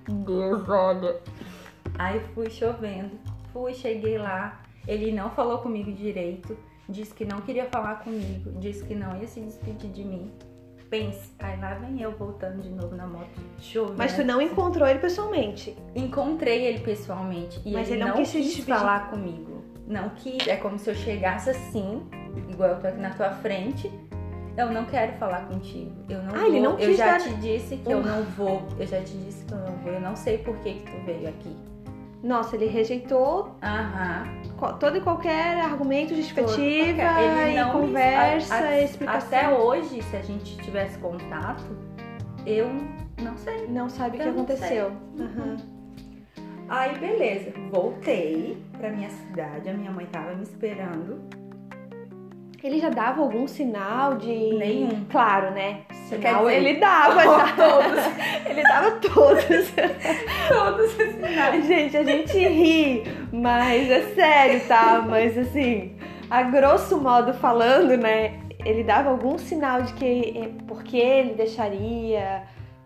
[0.08, 1.20] Deus, olha.
[1.98, 3.12] Aí fui chovendo,
[3.52, 6.56] fui, cheguei lá, ele não falou comigo direito,
[6.88, 10.32] disse que não queria falar comigo, disse que não ia se despedir de mim.
[10.90, 13.96] Pense, aí lá vem eu voltando de novo na moto, chovendo.
[13.98, 15.76] Mas tu não encontrou ele pessoalmente.
[15.94, 18.74] Encontrei ele pessoalmente e Mas ele, ele não quis se quis despedir.
[18.78, 19.64] falar comigo.
[19.86, 20.46] Não quis.
[20.46, 22.02] É como se eu chegasse assim,
[22.48, 23.90] igual eu tô aqui na tua frente.
[24.56, 25.92] Eu não quero falar contigo.
[26.08, 26.46] Eu não Ah, vou.
[26.46, 28.04] ele não eu já dar- te disse que eu Uhum.
[28.04, 28.62] não vou.
[28.78, 29.92] Eu já te disse que eu não vou.
[29.92, 31.56] Eu não sei por que, que tu veio aqui.
[32.22, 34.24] Nossa, ele rejeitou Aham.
[34.80, 36.62] todo e qualquer argumento, justificativa
[37.20, 39.38] Ele e conversa, a- a- explicação.
[39.38, 41.64] Até hoje, se a gente tivesse contato,
[42.46, 42.68] eu
[43.22, 43.66] não sei.
[43.68, 44.92] Não sabe o que aconteceu.
[45.20, 45.56] Aham.
[46.66, 47.52] Aí, beleza.
[47.70, 49.68] Voltei pra minha cidade.
[49.68, 51.20] A minha mãe tava me esperando.
[52.64, 54.54] Ele já dava algum sinal de.
[54.54, 55.04] Nenhum.
[55.10, 55.80] Claro, né?
[56.08, 57.52] Sinal dizer, ele dava, já.
[57.54, 58.04] todos.
[58.48, 59.44] Ele dava todos.
[60.48, 61.66] Todos os sinais.
[61.66, 65.04] gente, a gente ri, mas é sério, tá?
[65.06, 65.96] Mas assim,
[66.30, 68.38] a grosso modo falando, né?
[68.64, 72.44] Ele dava algum sinal de que é, porque ele deixaria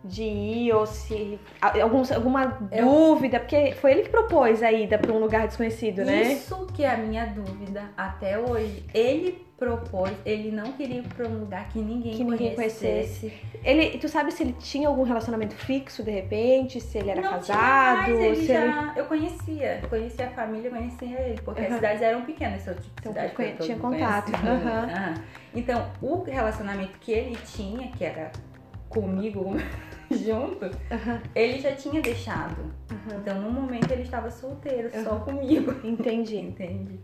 [0.09, 4.99] de ir ou se algum, alguma Eu- dúvida, porque foi ele que propôs a ida
[4.99, 6.33] para um lugar desconhecido, né?
[6.33, 8.85] Isso que é a minha dúvida até hoje.
[8.95, 13.33] Ele propôs, ele não queria ir pra um lugar que ninguém, Que ninguém conhecesse.
[13.65, 17.29] Ele, tu sabe se ele tinha algum relacionamento fixo de repente, se ele era não
[17.31, 18.93] casado, tinha mais, ele se ele já...
[18.97, 21.69] Eu conhecia, conhecia a família, conhecia ele, porque Aham.
[21.71, 24.85] as cidades eram pequenas, essa tipo Então, cidade conhe- tinha contato, aham.
[24.85, 25.15] Aham.
[25.53, 28.31] Então, o relacionamento que ele tinha, que era
[28.89, 29.57] comigo
[30.25, 32.57] junto, Aham, ele já tinha deixado.
[32.91, 33.21] aham.
[33.21, 35.21] Então, no momento, ele estava solteiro, só Aham.
[35.21, 35.75] comigo.
[35.87, 36.39] Entendi.
[36.39, 37.01] Entende?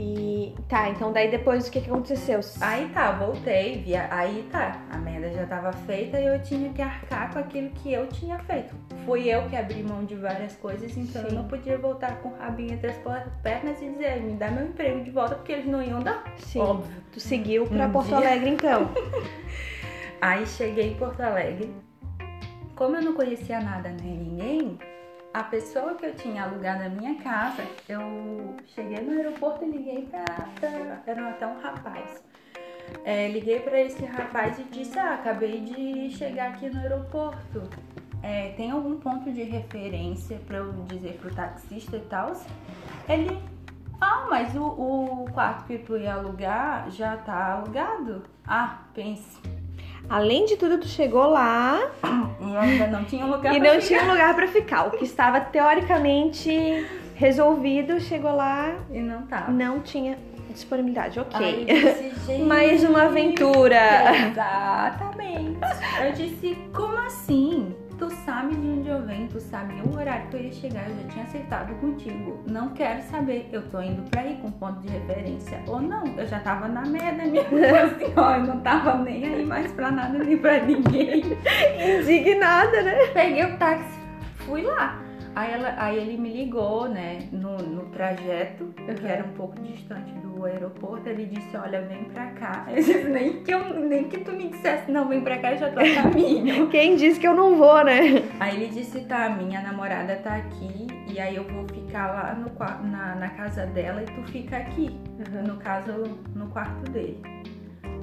[0.00, 2.38] E tá, então daí depois o que, que aconteceu?
[2.60, 4.06] Aí tá, voltei, via...
[4.12, 7.92] aí tá, a merda já tava feita e eu tinha que arcar com aquilo que
[7.92, 8.72] eu tinha feito.
[9.04, 11.34] Fui eu que abri mão de várias coisas, então eu Sim.
[11.34, 12.98] não podia voltar com o rabinho entre as
[13.42, 16.22] pernas e dizer, me dá meu emprego de volta, porque eles não iam dar.
[16.38, 16.60] Sim.
[16.60, 17.02] Óbvio.
[17.10, 18.18] Tu seguiu pra Um Porto dia.
[18.18, 18.90] Alegre então.
[20.20, 21.72] Aí cheguei em Porto Alegre.
[22.74, 24.78] Como eu não conhecia nada nem ninguém,
[25.34, 30.06] a pessoa que eu tinha alugado a minha casa, eu cheguei no aeroporto e liguei
[30.06, 30.24] pra-
[31.06, 32.22] era até um rapaz.
[33.04, 37.62] É, liguei pra esse rapaz e disse: Ah, acabei de chegar aqui no aeroporto.
[38.22, 42.32] É, tem algum ponto de referência pra eu dizer pro taxista e tal?
[43.08, 43.38] Ele.
[44.00, 48.22] Ah, mas o, o quarto que tu ia alugar já tá alugado.
[48.46, 49.38] Ah, pense.
[50.08, 51.78] Além de tudo, tu chegou lá
[52.40, 54.00] E ainda não tinha lugar e pra não ficar.
[54.00, 54.86] tinha lugar pra ficar.
[54.86, 59.50] O que estava teoricamente resolvido, chegou lá, E não tava.
[59.52, 60.16] não tinha
[60.50, 61.64] disponibilidade, ok.
[61.66, 63.78] Disse, Mais uma aventura.
[64.28, 65.58] Exatamente.
[66.04, 67.74] Eu disse, como assim?
[67.98, 70.94] Tu sabe de onde eu venho, tu sabe o horário que eu ia chegar, eu
[70.94, 72.44] já tinha acertado contigo.
[72.46, 76.06] Não quero saber, eu tô indo pra ir com ponto de referência ou não.
[76.16, 79.90] Eu já tava na merda mesmo, assim, ó, eu não tava nem aí mais pra
[79.90, 81.24] nada nem pra ninguém.
[82.00, 83.06] Indignada, né?
[83.12, 83.98] Peguei o táxi,
[84.36, 85.02] fui lá.
[85.34, 90.12] Aí, ela, aí ele me ligou, né, no, no trajeto, que era um pouco distante
[90.14, 91.08] do aeroporto.
[91.08, 92.66] Ele disse: Olha, vem pra cá.
[92.74, 95.70] Disse: nem que, eu, nem que tu me dissesse, não, vem pra cá, eu já
[95.70, 96.68] tô a caminho.
[96.70, 98.22] Quem disse que eu não vou, né?
[98.40, 102.90] aí ele disse: Tá, minha namorada tá aqui, e aí eu vou ficar lá no,
[102.90, 104.90] na, na casa dela e tu fica aqui.
[105.46, 105.92] No caso,
[106.34, 107.20] no quarto dele.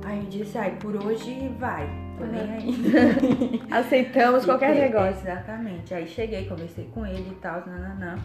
[0.06, 3.62] Aí eu disse: Ai, por hoje vai, tô nem aí.
[3.72, 5.22] Aceitamos qualquer negócio.
[5.22, 5.94] Exatamente.
[5.94, 8.16] Aí cheguei, conversei com ele e tal, nananã.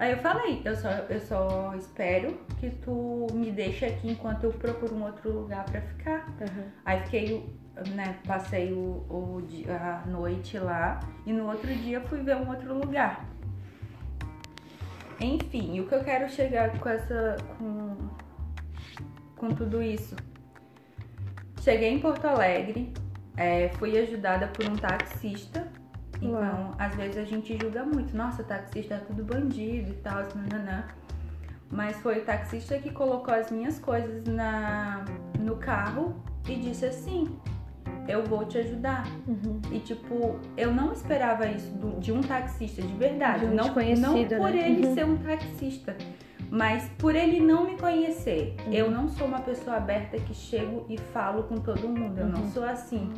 [0.00, 4.50] Aí eu falei, eu só, eu só espero que tu me deixe aqui enquanto eu
[4.50, 6.26] procuro um outro lugar pra ficar.
[6.40, 6.70] Uhum.
[6.86, 7.54] Aí fiquei,
[7.94, 12.48] né, passei o, o dia, a noite lá e no outro dia fui ver um
[12.48, 13.28] outro lugar.
[15.20, 17.36] Enfim, o que eu quero chegar com essa.
[17.58, 18.08] com,
[19.36, 20.16] com tudo isso?
[21.60, 22.90] Cheguei em Porto Alegre,
[23.36, 25.70] é, fui ajudada por um taxista.
[26.22, 30.84] Então, às vezes a gente julga muito, nossa, taxista é tudo bandido e tal, nananã.
[31.70, 35.04] Mas foi o taxista que colocou as minhas coisas na,
[35.38, 36.16] no carro
[36.48, 37.28] e disse assim:
[38.08, 39.06] Eu vou te ajudar.
[39.26, 39.60] Uhum.
[39.70, 43.40] E tipo, eu não esperava isso do- de um taxista de verdade.
[43.46, 44.68] De um não, não por né?
[44.68, 44.94] ele Uhum.
[44.94, 45.96] ser um taxista,
[46.50, 48.56] mas por ele não me conhecer.
[48.66, 48.72] Uhum.
[48.72, 52.18] Eu não sou uma pessoa aberta que chego e falo com todo mundo.
[52.18, 52.50] Eu não Uhum.
[52.50, 53.12] sou assim.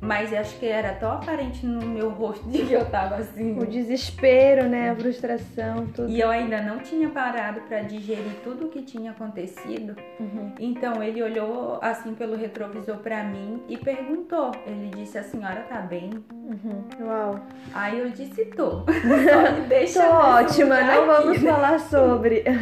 [0.00, 3.58] Mas acho que era tão aparente no meu rosto de que eu tava assim.
[3.58, 4.90] O desespero, né?
[4.90, 6.08] A frustração, tudo.
[6.08, 9.96] E eu ainda não tinha parado pra digerir tudo o que tinha acontecido.
[10.20, 10.52] Uhum.
[10.60, 14.52] Então ele olhou assim pelo retrovisor pra mim e perguntou.
[14.66, 16.10] Ele disse: A senhora tá bem?
[16.32, 16.84] Uhum.
[17.00, 17.40] Uau.
[17.74, 18.84] Aí eu disse: Tô.
[18.86, 22.44] Só me deixa Tô ótima, não vamos falar sobre.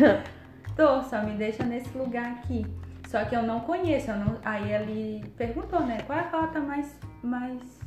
[0.76, 2.66] Tô, só me deixa nesse lugar aqui.
[3.08, 4.10] Só que eu não conheço.
[4.10, 4.36] Eu não...
[4.44, 5.98] Aí ele perguntou, né?
[6.06, 6.94] Qual é a rota mais,
[7.26, 7.80] mais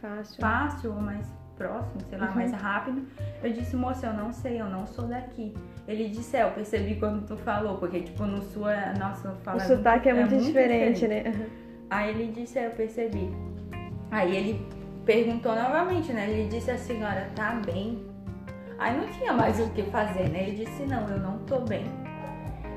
[0.00, 0.40] Fácil.
[0.40, 2.34] fácil ou mais próximo, sei lá, Uhum.
[2.34, 3.06] mais rápido.
[3.42, 5.54] Eu disse, moça, eu não sei, eu não sou daqui.
[5.88, 9.36] Ele disse, é, eu percebi quando tu falou, porque, tipo, no sul, é- nossa, O
[9.36, 11.24] fala sotaque é muito, diferente, né?
[11.88, 13.30] Aí ele disse, é, eu percebi.
[14.10, 14.66] Aí ele
[15.04, 16.28] perguntou novamente, né?
[16.30, 18.04] Ele disse, a senhora tá bem?
[18.78, 20.48] Aí não tinha mais o que fazer, né?
[20.48, 21.84] Ele disse, não, eu não tô bem.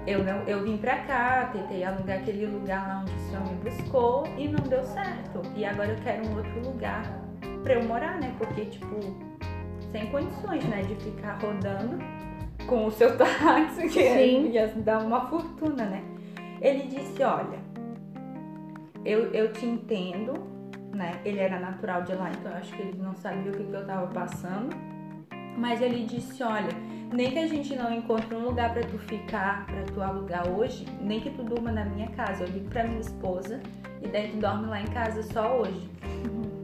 [0.07, 3.69] Eu, não, eu vim pra cá, tentei alugar aquele lugar lá onde o senhor me
[3.69, 5.41] buscou e não deu certo.
[5.55, 7.03] E agora eu quero um outro lugar
[7.63, 8.33] pra eu morar, né?
[8.37, 8.95] Porque, tipo,
[9.91, 10.81] sem condições, né?
[10.83, 11.99] De ficar rodando
[12.65, 14.51] com o seu táxi, que Sim.
[14.51, 16.03] ia dar uma fortuna, né?
[16.61, 17.59] Ele disse, olha,
[19.05, 20.33] eu, eu te entendo,
[20.93, 21.19] né?
[21.23, 23.73] Ele era natural de lá, então eu acho que ele não sabia o que, que
[23.73, 24.75] eu tava passando.
[25.57, 26.69] Mas ele disse, olha,
[27.11, 30.85] nem que a gente não encontre um lugar pra tu ficar, pra tu alugar hoje,
[31.01, 32.43] nem que tu durma na minha casa.
[32.43, 33.61] Eu ligo pra minha esposa
[34.01, 35.89] e daí tu dorme lá em casa só hoje.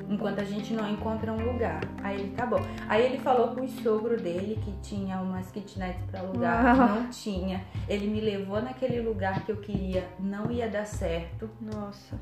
[0.07, 1.81] Enquanto a gente não encontra um lugar.
[2.03, 2.59] Aí ele, tá bom.
[2.87, 6.77] Aí ele falou com o sogro dele que tinha umas kitnets pra alugar.
[6.77, 7.65] Não tinha.
[7.89, 10.07] Ele me levou naquele lugar que eu queria.
[10.19, 11.49] Não ia dar certo.
[11.59, 12.19] Nossa.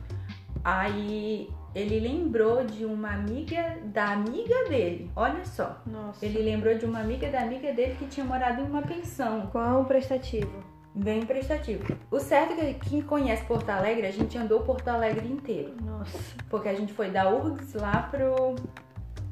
[0.63, 5.09] Aí ele lembrou de uma amiga da amiga dele.
[5.15, 5.81] Olha só.
[5.85, 6.23] Nossa.
[6.25, 9.47] Ele lembrou de uma amiga da amiga dele que tinha morado em uma pensão.
[9.51, 10.51] Quão prestativo.
[10.95, 11.83] Bem prestativo.
[12.11, 15.73] O certo é que quem conhece Porto Alegre, a gente andou Porto Alegre inteiro.
[15.83, 16.17] Nossa.
[16.49, 18.53] Porque a gente foi da URGS lá pro,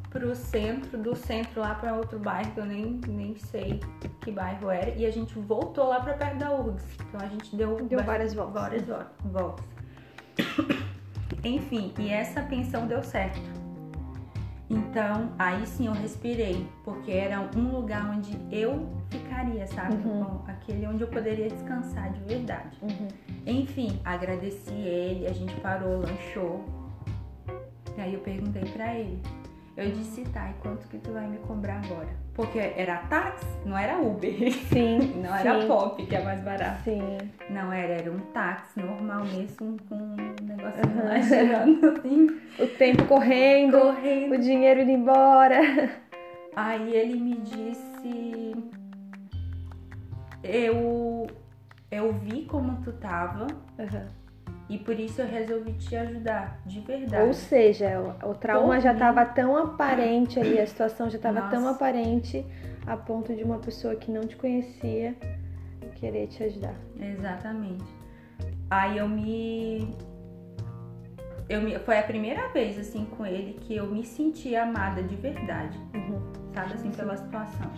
[0.10, 3.80] pro centro, do centro lá pra outro bairro, que eu nem, nem sei
[4.22, 4.90] que bairro era.
[4.98, 6.84] E a gente voltou lá pra perto da URGS.
[7.08, 8.54] Então a gente deu, Deu várias voltas.
[8.60, 9.66] várias vo- voltas.
[11.44, 13.40] Enfim, e essa pensão deu certo.
[14.70, 19.96] Então, aí sim eu respirei, porque era um lugar onde eu ficaria, sabe?
[19.96, 20.24] Uhum.
[20.24, 22.78] Bom, Aquele onde eu poderia descansar de verdade.
[22.82, 23.08] Uhum.
[23.46, 26.64] Enfim, agradeci ele, a gente parou, lanchou.
[27.98, 29.22] E aí eu perguntei pra ele.
[29.76, 32.16] Eu disse, tá, e quanto que tu vai me cobrar agora?
[32.34, 34.34] Porque era táxi, não era Uber.
[34.70, 35.00] Sim.
[35.22, 36.84] Não era sim, pop, que é mais barato.
[36.86, 37.18] Sim.
[37.50, 41.04] Não, era, era um táxi normal mesmo, com um negocinho Uhum.
[41.08, 44.34] lá girando assim, O tempo correndo, correndo.
[44.36, 45.60] o dinheiro indo embora.
[46.56, 48.56] Aí ele me disse,
[50.44, 51.28] eu,
[51.92, 53.48] eu vi como tu tava
[54.72, 57.28] e por isso eu resolvi te ajudar, de verdade.
[57.28, 61.68] Ou seja, o, o trauma já estava tão aparente ali, a situação já estava tão
[61.68, 62.46] aparente
[62.88, 65.16] a ponto de uma pessoa que não te conhecia
[66.02, 66.74] querer te ajudar.
[67.00, 67.86] Exatamente.
[68.70, 69.96] Aí eu me.
[71.48, 71.78] Eu me...
[71.80, 75.78] Foi a primeira vez, assim, com ele que eu me senti amada de verdade.
[75.94, 76.20] Uhum.
[76.54, 77.72] Sabe, assim, pela situação.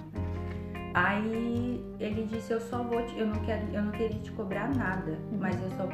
[0.93, 3.17] Aí ele disse, eu só vou te...
[3.17, 5.37] eu não quero, eu não queria te cobrar nada, Uhum.
[5.39, 5.87] mas eu só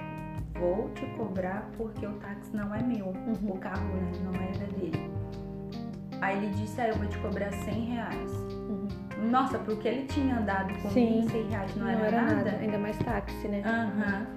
[0.59, 3.07] vou te cobrar porque o táxi não é meu.
[3.07, 3.51] Uhum.
[3.51, 5.09] O carro, né, não era dele.
[6.21, 8.31] Aí ele disse, ah, eu vou te cobrar 100 reais.
[8.31, 8.87] Uhum.
[9.29, 11.27] Nossa, porque ele tinha andado comigo, Sim.
[11.29, 12.35] 100 reais não, Não, era, era nada.
[12.35, 12.57] nada.
[12.57, 13.61] Ainda mais táxi, né?
[13.65, 14.27] Aham.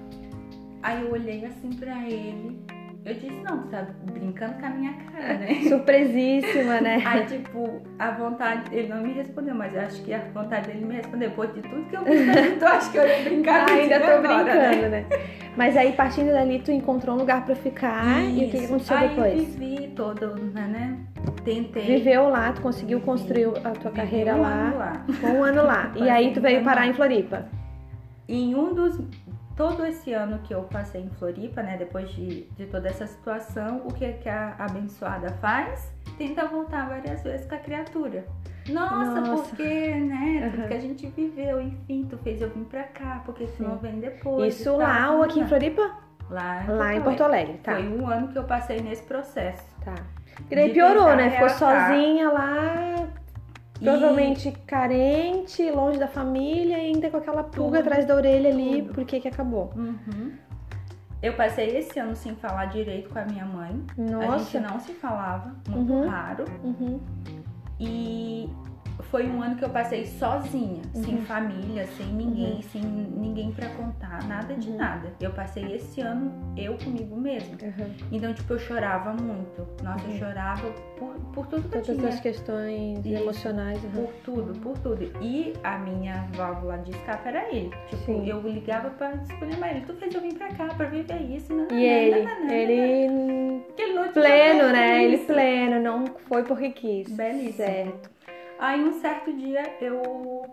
[0.81, 2.59] Aí eu olhei assim pra ele.
[3.05, 5.55] Eu disse, não, tá brincando com a minha cara, né?
[5.67, 7.01] Surpresíssima, né?
[7.05, 10.85] Aí, tipo, a vontade, ele não me respondeu, mas eu acho que a vontade dele
[10.85, 12.25] me responder, depois de tudo que eu fiz,
[12.59, 14.89] tu acha que eu ia brincar Ah, ainda tô agora, brincando, né?
[14.89, 15.05] né?
[15.57, 18.21] Mas aí, partindo dali, tu encontrou um lugar pra ficar.
[18.23, 18.65] E o que Isso.
[18.67, 19.55] aconteceu Aí depois?
[19.55, 20.97] vivi todo, né, né?
[21.43, 21.83] Tentei.
[21.97, 24.47] Viveu lá, tu conseguiu construir a tua vivi carreira um lá.
[24.53, 25.05] ano lá.
[25.29, 25.91] Um ano lá.
[25.97, 27.45] E aí tu veio parar em Floripa.
[28.29, 28.97] Em um dos.
[29.55, 31.77] Todo esse ano que eu passei em Floripa, né?
[31.77, 35.91] Depois de, de toda essa situação, o que, que a abençoada faz?
[36.17, 38.25] Tenta voltar várias vezes com a criatura.
[38.69, 39.43] Nossa, Nossa.
[39.49, 40.33] porque, né?
[40.53, 40.61] Uhum.
[40.61, 43.63] Porque a gente viveu, enfim, tu fez eu vir pra cá, porque tu Sim.
[43.63, 44.59] não vem depois.
[44.59, 45.97] Isso lá ou aqui em Floripa?
[46.29, 47.73] Lá, Lá em Porto Alegre, tá.
[47.73, 49.63] Foi um ano que eu passei nesse processo.
[49.83, 49.95] Tá.
[50.49, 51.29] E daí piorou, né?
[51.29, 53.07] Ficou sozinha lá,
[53.83, 58.49] E- provavelmente carente, longe da família e ainda com aquela pulga Tudo, atrás da orelha
[58.49, 58.93] ali, tudo.
[58.93, 59.71] por que que acabou?
[59.75, 60.31] Uhum.
[61.21, 63.81] Eu passei esse ano sem falar direito com a minha mãe.
[63.97, 64.59] A Nossa.
[64.59, 66.07] gente não se falava, muito Uhum.
[66.09, 66.45] raro.
[66.63, 66.99] Uhum.
[67.79, 68.49] E
[69.01, 71.21] foi um ano que eu passei sozinha, sem Uhum.
[71.25, 74.77] família, sem ninguém, sem ninguém pra contar, nada de Uhum.
[74.77, 75.13] nada.
[75.19, 77.55] Eu passei esse ano eu comigo mesma.
[77.61, 77.93] Uhum.
[78.11, 79.67] Então, tipo, eu chorava muito.
[79.83, 80.13] Nossa, Uhum.
[80.13, 82.09] eu chorava por, por tudo que eu Todas tinha.
[82.09, 83.15] as questões Isso.
[83.23, 83.83] emocionais.
[83.83, 83.91] uhum.
[83.91, 85.11] Por tudo, por tudo.
[85.21, 87.71] E a minha válvula de escape era ele.
[87.89, 88.27] Tipo, Sim.
[88.27, 89.85] eu ligava pra escolher mais ele.
[89.85, 91.53] Tu fez eu vir pra cá pra viver isso.
[91.53, 95.03] nananã, E ele, nananã, ele Que ele não tinha pleno, feito né?
[95.03, 95.25] Ele isso.
[95.25, 97.11] pleno, não foi porque quis.
[97.11, 97.53] Belíssimo.
[97.53, 98.13] Certo.
[98.63, 100.45] Aí um certo dia eu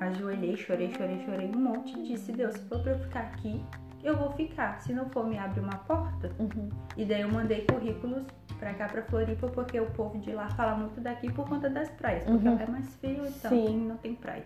[0.00, 3.62] ajoelhei, chorei, chorei, chorei um monte e disse, Deus, se for pra eu ficar aqui,
[4.02, 4.80] eu vou ficar.
[4.80, 6.32] Se não for, me abre uma porta.
[6.40, 6.68] Uhum.
[6.96, 8.24] E daí eu mandei currículos
[8.58, 11.88] pra cá, pra Floripa, porque o povo de lá fala muito daqui por conta das
[11.90, 12.24] praias.
[12.24, 12.58] Porque Uhum.
[12.58, 13.86] é mais frio, então Sim.
[13.86, 14.42] não tem praia.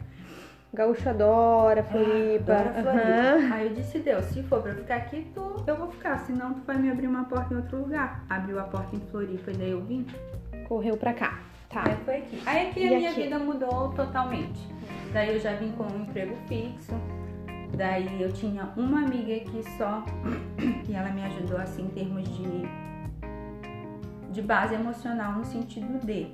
[0.75, 2.53] Gaúcho adora Floripa.
[2.53, 3.01] Adoro Floripa.
[3.01, 3.53] Aham.
[3.55, 6.19] Aí eu disse, Deus, se for pra eu ficar aqui, tu, eu vou ficar.
[6.27, 8.23] Senão tu vai me abrir uma porta em outro lugar.
[8.29, 10.07] Abriu a porta em Floripa e daí eu vim.
[10.69, 11.48] Correu pra cá.
[11.71, 11.85] Tá.
[11.87, 12.43] Aí foi aqui.
[12.47, 13.23] Aí aqui E a minha aqui?
[13.23, 14.61] vida mudou totalmente.
[15.13, 16.93] Daí eu já vim com um emprego fixo.
[17.77, 20.03] Daí eu tinha uma amiga aqui só
[20.89, 22.69] e ela me ajudou assim em termos de
[24.33, 26.29] de base emocional no sentido de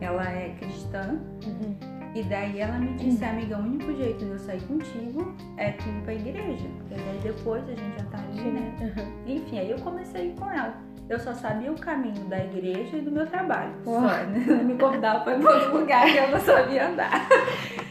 [0.00, 1.74] ela é cristã Uhum.
[2.14, 5.88] e daí ela me disse, amiga, o único jeito de eu sair contigo é tu
[5.88, 6.66] ir pra igreja.
[6.78, 8.74] Porque daí depois a gente já tá ali, né?
[8.80, 9.34] Uhum.
[9.36, 10.74] Enfim, aí eu comecei com ela.
[11.10, 13.72] Eu só sabia o caminho da igreja e do meu trabalho.
[13.84, 14.62] Só, né?
[14.64, 17.26] Me convidava ir pra outro lugar que eu não sabia andar.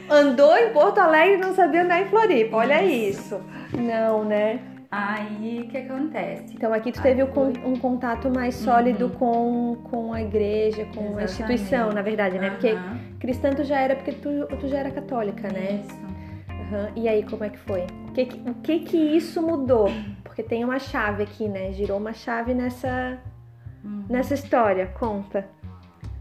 [0.09, 2.55] Andou em Porto Alegre e não sabia andar em Floripa.
[2.55, 3.41] Olha isso.
[3.73, 4.59] Não, né?
[4.89, 6.55] Aí, o que acontece?
[6.55, 7.53] Então aqui tu Aí teve foi.
[7.65, 9.11] um contato mais sólido Uhum.
[9.11, 11.23] com, com a igreja, com a Exatamente.
[11.25, 12.49] instituição, na verdade, né?
[12.51, 15.81] Porque Aham, cristã tu já era porque tu, tu já era católica, né?
[15.83, 15.99] Isso.
[16.73, 16.89] Aham.
[16.95, 17.81] E aí, como é que foi?
[18.07, 19.91] O que, que- o que que isso mudou?
[20.39, 21.73] Porque tem uma chave aqui, né?
[21.73, 23.19] Girou uma chave nessa,
[23.83, 24.05] Uhum.
[24.09, 24.87] nessa história.
[24.87, 25.45] Conta.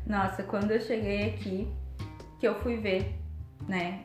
[0.05, 1.69] Nossa, quando eu cheguei aqui,
[2.41, 3.15] que eu fui ver,
[3.69, 4.01] né?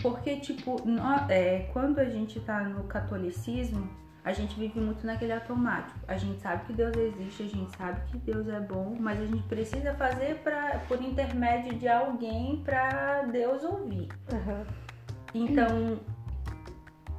[0.00, 3.88] Porque, tipo, nó- é, quando a gente tá no catolicismo,
[4.24, 5.98] a gente vive muito naquele automático.
[6.06, 9.26] A gente sabe que Deus existe, a gente sabe que Deus é bom, mas a
[9.26, 14.06] gente precisa fazer pra, por intermédio de alguém pra Deus ouvir.
[14.32, 14.64] Aham.
[15.34, 15.98] Então,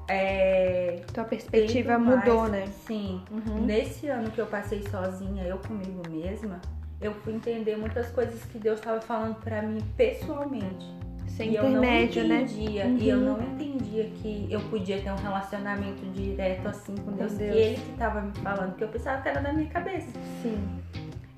[0.10, 2.68] é, Tua perspectiva mudou, mais- né?
[2.88, 3.22] Sim.
[3.32, 3.66] Uhum.
[3.66, 6.60] Nesse ano que eu passei sozinha, eu comigo mesma,
[7.02, 10.86] eu fui entender muitas coisas que Deus estava falando pra mim pessoalmente.
[11.28, 12.42] Sem e eu não intermédio, né?
[12.42, 13.24] entendia, e eu Uhum.
[13.24, 17.54] não entendia que eu podia ter um relacionamento direto assim com Deus, Deus.
[17.54, 20.08] que ele que tava me falando, que eu pensava que era da minha cabeça.
[20.42, 20.80] Sim.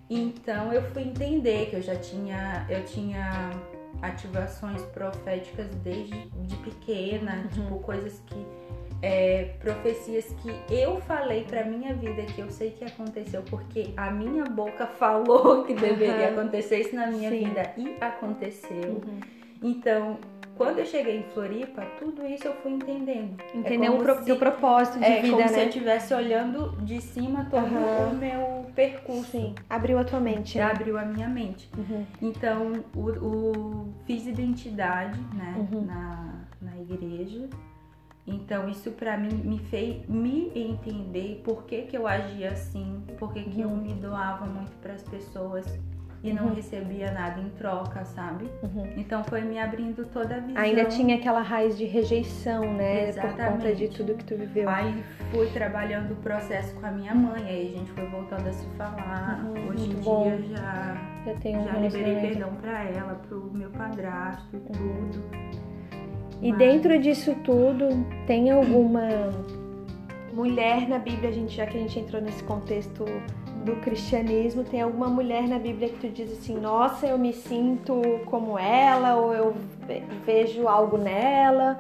[0.10, 3.52] Então eu fui entender que eu já tinha, eu tinha
[4.02, 7.48] ativações proféticas desde de pequena, Uhum.
[7.50, 8.46] tipo coisas que
[9.04, 14.12] é, profecias que eu falei pra minha vida que eu sei que aconteceu porque a
[14.12, 16.40] minha boca falou que deveria Aham.
[16.42, 17.46] acontecer isso na minha Sim.
[17.48, 19.02] vida e aconteceu.
[19.04, 19.20] Uhum.
[19.64, 20.20] Então,
[20.58, 23.42] quando eu cheguei em Floripa, tudo isso eu fui entendendo.
[23.54, 25.66] Entendeu como o pro- se- teu propósito de É vida, como se eu né?
[25.66, 28.10] estivesse olhando de cima todo Aham.
[28.12, 29.32] o meu percurso.
[29.32, 29.56] Sim.
[29.70, 30.58] Abriu a tua mente.
[30.58, 30.64] né?
[30.66, 31.70] Abriu a minha mente.
[31.78, 32.06] Uhum.
[32.22, 35.86] Então, o, o- fiz identidade né, Uhum.
[35.86, 37.50] na, na igreja.
[38.28, 43.34] Então isso para mim me fez me entender por que, que eu agia assim, por
[43.34, 43.78] que, que eu Uhum.
[43.78, 45.66] me doava muito para as pessoas
[46.24, 46.54] e não Uhum.
[46.54, 48.46] recebia nada em troca, sabe?
[48.62, 48.88] Uhum.
[48.96, 50.62] Então foi me abrindo toda a visão.
[50.62, 53.12] Ainda tinha aquela raiz de rejeição, né?
[53.12, 53.76] Por conta Exatamente.
[53.76, 54.70] de tudo que tu viveu.
[54.70, 58.54] Aí fui trabalhando o processo com a minha mãe, aí a gente foi voltando a
[58.54, 59.44] se falar.
[59.46, 60.24] Uhum, Hoje em bom.
[60.24, 62.22] dia já, Já um já liberei relacionamento.
[62.22, 65.24] perdão pra ela, pro meu padrasto e tudo.
[66.42, 67.88] E Mas- dentro disso tudo,
[68.28, 69.02] tem alguma
[70.34, 73.06] mulher na Bíblia, a gente, já que a gente entrou nesse contexto
[73.64, 78.02] do cristianismo, tem alguma mulher na Bíblia que tu diz assim, nossa, eu me sinto
[78.26, 79.56] como ela, ou eu
[79.88, 81.78] ve- vejo algo nela,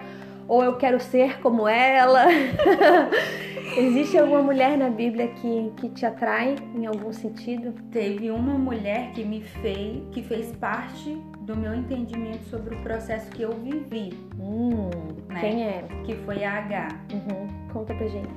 [0.47, 2.25] ou eu quero ser como ela.
[3.77, 7.73] Existe alguma mulher na Bíblia que, que te atrai em algum sentido?
[7.91, 13.29] Teve uma mulher que me fez, que fez parte do meu entendimento sobre o processo
[13.31, 14.89] que eu vivi, Hum,
[15.29, 15.39] Né?
[15.39, 15.83] quem é?
[16.03, 16.87] que foi a H.
[17.13, 18.27] Uhum, Conta pra gente.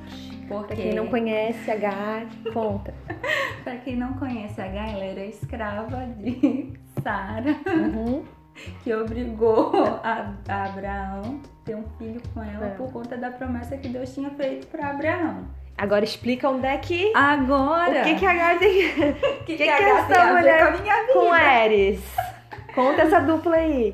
[0.48, 2.94] Porque Pra quem não conhece, H, conta.
[3.62, 6.72] pra quem não conhece a H, ela era escrava de
[7.02, 8.24] Sara, Uhum.
[8.82, 9.72] que obrigou
[10.02, 12.70] a, a Abraão a ter um filho com ela É.
[12.70, 15.48] por conta da promessa que Deus tinha feito para Abraão.
[15.76, 17.12] Agora explica onde é que.
[17.16, 18.72] Agora, O que, que a H tem
[19.44, 21.12] que, que que a H essa a mulher com a minha vida?
[21.14, 22.00] com Ares?
[22.74, 23.92] Conta essa dupla aí.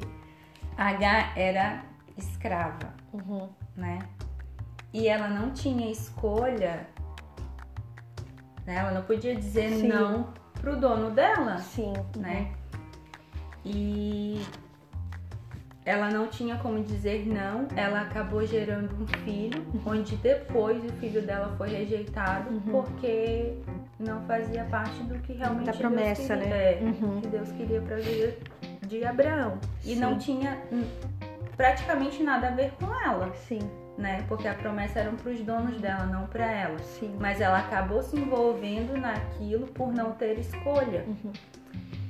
[0.76, 1.82] H era
[2.18, 3.48] escrava, Uhum.
[3.76, 3.98] né?
[4.92, 6.86] E ela não tinha escolha,
[8.66, 8.76] né?
[8.76, 9.88] Ela não podia dizer Sim.
[9.88, 11.92] não pro dono dela, Sim.
[12.16, 12.52] né?
[13.64, 14.42] E
[15.84, 21.22] ela não tinha como dizer não, ela acabou gerando um filho, onde depois o filho
[21.22, 22.60] dela foi rejeitado Uhum.
[22.70, 23.58] porque
[23.98, 26.72] não fazia parte do que realmente Da promessa, Deus queria, né?
[26.72, 27.20] é, Uhum.
[27.20, 28.36] que Deus queria para a vida
[28.86, 29.58] de Abraão.
[29.84, 30.00] E Sim.
[30.00, 30.84] não tinha hum,
[31.56, 33.60] praticamente nada a ver com ela, Sim,
[33.96, 34.24] né?
[34.28, 36.78] Porque a promessa era para os donos dela, não para ela.
[36.78, 37.16] sim.
[37.18, 41.04] Mas ela acabou se envolvendo naquilo por não ter escolha.
[41.06, 41.32] Uhum.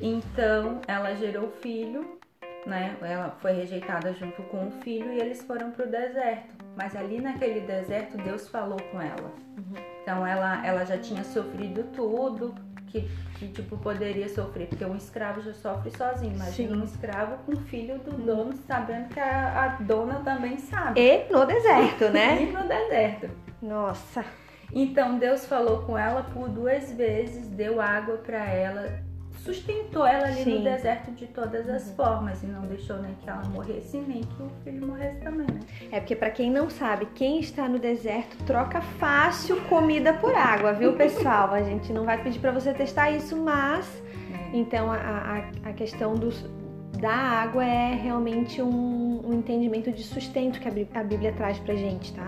[0.01, 2.19] Então ela gerou o filho,
[2.67, 2.97] né?
[3.03, 6.55] Ela foi rejeitada junto com o filho e eles foram pro deserto.
[6.77, 9.33] Mas ali naquele deserto Deus falou com ela.
[9.59, 9.75] Uhum.
[10.03, 12.55] Então ela, ela já tinha sofrido tudo
[12.91, 16.35] que, que tipo poderia sofrer, porque um escravo já sofre sozinho.
[16.35, 16.81] Imagina Sim.
[16.81, 21.01] um escravo com o filho do dono sabendo que a, a dona também sabe.
[21.01, 22.43] E no deserto, né?
[22.43, 23.31] E no deserto.
[23.63, 24.25] Nossa.
[24.73, 29.03] Então Deus falou com ela por duas vezes, deu água para ela,
[29.45, 30.59] sustentou ela ali Sim.
[30.59, 34.43] no deserto de todas as formas e não deixou nem que ela morresse nem que
[34.43, 35.61] o filho morresse também, né?
[35.91, 40.73] É porque pra quem não sabe, quem está no deserto troca fácil comida por água,
[40.73, 41.53] viu, pessoal?
[41.55, 43.87] A gente não vai pedir pra você testar isso, mas
[44.53, 46.45] então a, a, a questão dos,
[47.01, 51.59] da água é realmente um, um entendimento de sustento que a Bí- a Bíblia traz
[51.59, 52.27] pra gente, tá?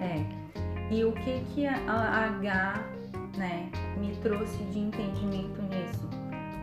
[0.00, 0.38] É.
[0.94, 1.74] E o que que a,
[2.40, 2.84] H,
[3.36, 3.68] né,
[4.22, 6.08] trouxe de entendimento nisso?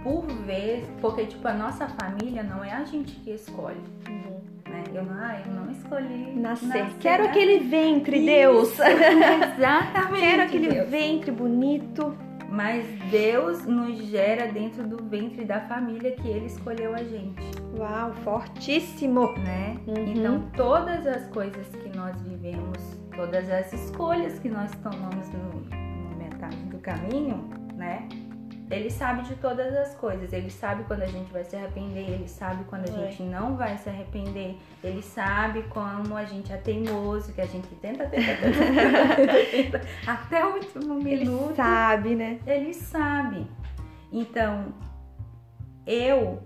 [0.03, 3.81] Por vez, porque tipo a nossa família não é a gente que escolhe,
[4.69, 4.83] né?
[4.93, 6.85] Eu não, ah, eu não escolhi Nascer.
[6.99, 7.29] Quero né?
[7.29, 8.25] aquele ventre, Isso.
[8.25, 8.79] Deus!
[9.57, 10.19] Exatamente.
[10.21, 10.89] Quero aquele Deus.
[10.89, 12.15] ventre bonito.
[12.49, 17.43] Mas Deus nos gera dentro do ventre da família que Ele escolheu a gente,
[17.77, 19.33] Uau, fortíssimo!
[19.39, 19.75] né?
[19.87, 20.13] Uhum.
[20.13, 22.77] Então todas as coisas que nós vivemos,
[23.13, 25.84] todas as escolhas que nós tomamos no,
[26.85, 28.07] caminho, né?
[28.69, 30.33] Ele sabe de todas as coisas.
[30.33, 32.09] Ele sabe quando a gente vai se arrepender.
[32.09, 33.09] Ele sabe quando a É.
[33.11, 34.57] gente não vai se arrepender.
[34.83, 40.43] Ele sabe como a gente é teimoso, que a gente tenta, tenta, tenta, tenta, até
[40.45, 41.55] o último Ele minuto.
[41.55, 42.39] sabe, né?
[42.47, 43.45] Ele sabe.
[44.11, 44.73] Então,
[45.85, 46.41] eu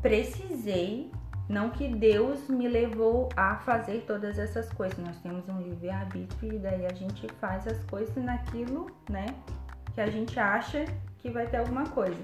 [0.00, 1.10] precisei,
[1.52, 4.98] não que Deus me levou a fazer todas essas coisas.
[4.98, 9.26] Nós temos um livre-arbítrio e daí a gente faz as coisas naquilo, né,
[9.94, 10.84] que a gente acha
[11.18, 12.20] que vai ter alguma coisa.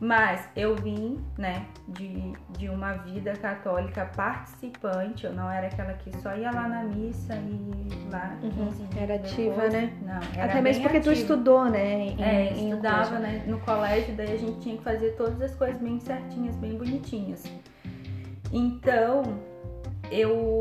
[0.00, 5.24] Mas eu vim, né, de, de uma vida católica participante.
[5.24, 9.02] Eu não era aquela que só ia lá na missa e lá Uhum, 15 dias
[9.02, 9.72] era ativa, depois.
[9.72, 9.92] né?
[10.02, 11.22] Não, Até mesmo porque tu ativa.
[11.22, 11.94] estudou, né?
[12.08, 15.80] Em, É, estudava né, no colégio, daí a gente tinha que fazer todas as coisas
[15.80, 17.44] bem certinhas, bem bonitinhas.
[18.54, 19.24] Então,
[20.12, 20.60] eu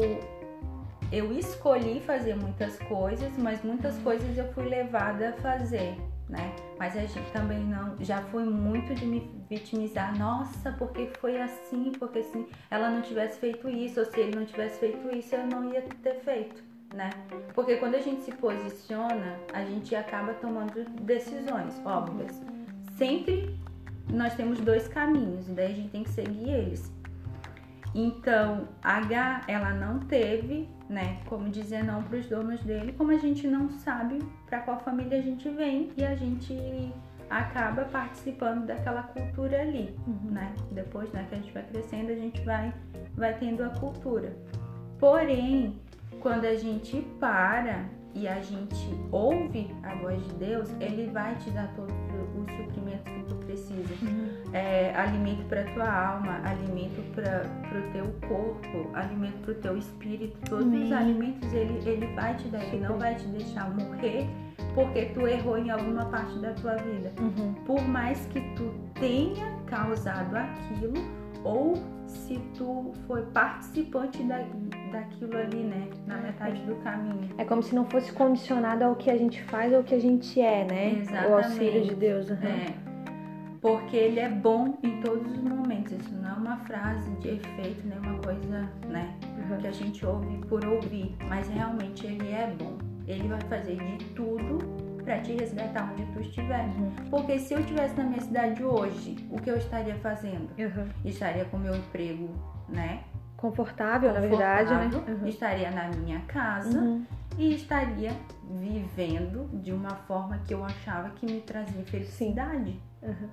[1.12, 5.96] eu escolhi fazer muitas coisas, mas muitas coisas eu fui levada a fazer,
[6.28, 6.56] né?
[6.80, 10.18] Mas a gente também não, já foi muito de me vitimizar.
[10.18, 14.44] Nossa, porque foi assim, porque se ela não tivesse feito isso, ou se ele não
[14.44, 16.64] tivesse feito isso, eu não ia ter feito,
[16.96, 17.12] né?
[17.54, 22.42] Porque quando a gente se posiciona, a gente acaba tomando decisões óbvias.
[22.98, 23.56] Sempre
[24.10, 27.03] nós temos dois caminhos, e daí a gente tem que seguir eles.
[27.96, 33.18] Então, H, ela não teve, né, como dizer não para os donos dele, como a
[33.18, 36.92] gente não sabe para qual família a gente vem e a gente
[37.30, 40.32] acaba participando daquela cultura ali, uhum.
[40.32, 40.54] né?
[40.72, 42.74] Depois, né, que a gente vai crescendo, a gente vai
[43.16, 44.36] vai tendo a cultura.
[45.00, 45.80] Porém,
[46.20, 47.86] quando a gente para
[48.16, 51.94] e a gente ouve a voz de Deus, Ele vai te dar todos
[52.44, 53.94] os suprimentos que tu precisa.
[54.02, 54.30] Uhum.
[54.54, 57.46] É, alimento para tua alma, alimento para
[57.78, 60.38] o teu corpo, alimento para o teu espírito.
[60.50, 60.84] Todos uhum.
[60.86, 62.64] os alimentos Ele, ele vai te dar.
[62.64, 64.28] Ele não vai te deixar morrer
[64.74, 67.12] porque tu errou em alguma parte da tua vida.
[67.20, 67.54] Uhum.
[67.66, 70.94] Por mais que tu tenha causado aquilo
[71.44, 71.76] ou
[72.08, 74.40] se tu foi participante da,
[74.94, 75.90] daquilo ali, né?
[76.08, 77.30] Na metade do caminho.
[77.38, 80.00] É como se não fosse condicionado ao que a gente faz ou ao que a
[80.00, 81.00] gente é, né?
[81.00, 81.32] Exatamente.
[81.32, 82.30] O auxílio de Deus.
[82.30, 82.38] Uhum.
[82.38, 82.94] É.
[83.60, 85.94] Porque ele é bom em todos os momentos.
[85.94, 89.14] Isso não é uma frase de efeito, nem uma coisa, né?
[89.38, 89.58] Uhum.
[89.58, 91.16] Que a gente ouve por ouvir.
[91.28, 92.78] Mas realmente ele é bom.
[93.08, 94.60] Ele vai fazer de tudo
[95.04, 96.66] para te resgatar onde tu estiver.
[96.66, 96.92] Uhum.
[97.10, 100.50] Porque se eu estivesse na minha cidade hoje, o que eu estaria fazendo?
[100.58, 100.88] Uhum.
[101.06, 102.30] Estaria com meu emprego,
[102.70, 103.04] né?
[103.44, 105.14] Confortável, Confortável na verdade, né?
[105.14, 105.28] Uhum.
[105.28, 107.06] Estaria na minha casa uhum.
[107.38, 108.14] e estaria
[108.50, 112.80] vivendo de uma forma que eu achava que me trazia felicidade.
[113.02, 113.28] Uhum.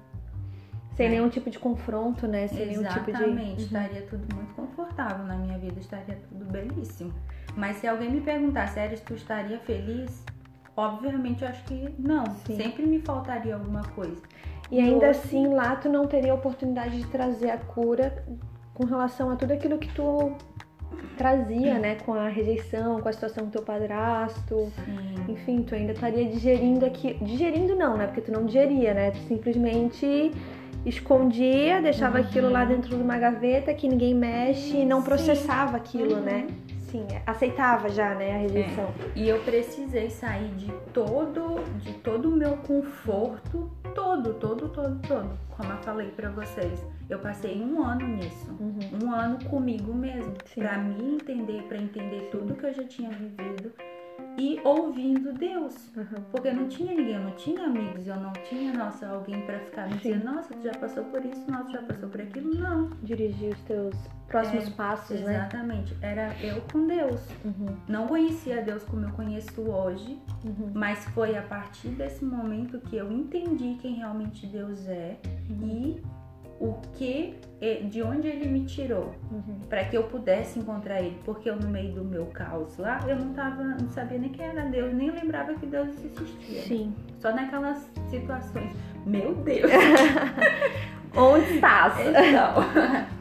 [0.96, 1.14] Sem né?
[1.14, 2.48] nenhum tipo de confronto, né?
[2.48, 3.12] Sem Exatamente.
[3.12, 3.52] nenhum tipo de.
[3.52, 3.56] Uhum.
[3.56, 7.14] Estaria tudo muito confortável na minha vida, estaria tudo belíssimo.
[7.56, 10.24] Mas se alguém me perguntasse, Eres, tu estaria feliz?
[10.76, 12.24] Obviamente, eu acho que não.
[12.44, 12.56] Sim.
[12.56, 14.20] Sempre me faltaria alguma coisa.
[14.72, 15.20] E ainda Hoje...
[15.20, 18.24] assim, lá tu não teria a oportunidade de trazer a cura
[18.80, 20.32] com relação a tudo aquilo que tu
[21.18, 21.96] trazia, né?
[21.96, 24.72] Com a rejeição, com a situação do teu padrasto.
[24.86, 25.32] Sim.
[25.32, 27.12] Enfim, tu ainda estaria digerindo aqui.
[27.20, 28.06] Digerindo não, né?
[28.06, 29.10] Porque tu não digeria, né?
[29.10, 30.32] Tu simplesmente
[30.86, 32.24] escondia, deixava uhum.
[32.24, 36.22] aquilo lá dentro de uma gaveta que ninguém mexe e não processava aquilo, uhum.
[36.22, 36.46] né?
[36.90, 38.92] Sim, aceitava já, né, a rejeição.
[39.14, 39.18] É.
[39.18, 45.38] E eu precisei sair de todo, de todo o meu conforto, todo, todo, todo, todo.
[45.56, 49.04] Como eu falei para vocês, eu passei um ano nisso, uhum.
[49.04, 53.72] um ano comigo mesmo, para me entender, para entender tudo que eu já tinha vivido
[54.38, 55.74] e ouvindo Deus.
[55.96, 56.22] Uhum.
[56.30, 59.88] Porque não tinha ninguém, eu não tinha amigos, eu não tinha, nossa, alguém para ficar
[59.88, 62.54] me dizendo, nossa, tu já passou por isso, nossa, já passou por aquilo.
[62.54, 62.90] Não.
[63.02, 63.94] Dirigir os teus
[64.28, 65.26] próximos é, passos, exatamente.
[65.26, 65.38] né?
[65.38, 65.96] Exatamente.
[66.00, 67.20] Era eu com Deus.
[67.44, 67.76] Uhum.
[67.88, 70.70] Não conhecia Deus como eu conheço hoje, uhum.
[70.74, 75.18] mas foi a partir desse momento que eu entendi quem realmente Deus é
[75.50, 75.66] uhum.
[75.66, 76.02] e
[76.60, 77.34] o que,
[77.88, 79.60] de onde ele me tirou, uhum.
[79.68, 83.16] para que eu pudesse encontrar ele, porque eu no meio do meu caos lá, eu
[83.16, 86.62] não tava, não sabia nem quem era Deus, nem lembrava que Deus existia.
[86.62, 86.94] Sim.
[87.18, 88.72] Só naquelas situações.
[89.06, 89.70] Meu Deus.
[91.16, 91.94] onde estás?
[92.06, 93.10] Então.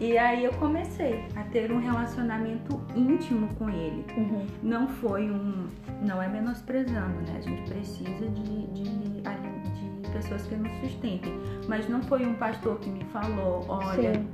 [0.00, 4.02] E aí eu comecei a ter um relacionamento íntimo com ele.
[4.16, 4.46] Uhum.
[4.62, 5.68] Não foi um.
[6.00, 7.36] Não é menosprezando, né?
[7.36, 9.28] A gente precisa de, de, de
[10.22, 11.38] pessoas que nos sustentem.
[11.68, 14.14] Mas não foi um pastor que me falou, olha.
[14.14, 14.28] Sim.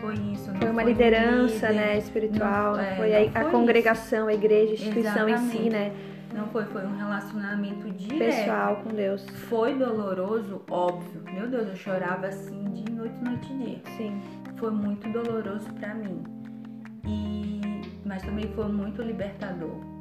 [0.00, 3.40] Foi isso, não foi uma foi liderança, um né, espiritual, não, é, foi a, foi
[3.40, 5.56] a congregação, a igreja, a instituição Exatamente.
[5.56, 5.92] em si, né?
[6.34, 8.18] Não foi, foi um relacionamento direto.
[8.18, 9.24] Pessoal com Deus.
[9.48, 11.22] Foi doloroso, óbvio.
[11.32, 13.80] Meu Deus, eu chorava assim de noite, noite e dia.
[13.96, 14.20] Sim
[14.64, 16.24] foi muito doloroso para mim.
[17.06, 17.60] E
[18.04, 19.93] mas também foi muito libertador.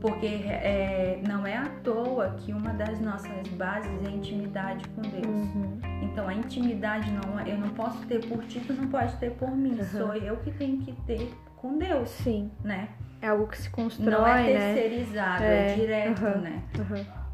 [0.00, 0.10] Uhum.
[0.10, 5.02] Porque é, não é à toa que uma das nossas bases é a intimidade com
[5.02, 5.26] Deus.
[5.26, 5.78] Uhum.
[6.02, 9.30] Então a intimidade não é, eu não posso ter por ti, tu não pode ter
[9.32, 9.78] por mim.
[9.78, 9.84] Uhum.
[9.84, 12.08] Sou eu que tenho que ter com Deus.
[12.08, 12.50] Sim.
[12.64, 12.88] Né?
[13.20, 14.74] É algo que se constrói, não é né?
[14.74, 16.62] terceirizado, é, é direto, né?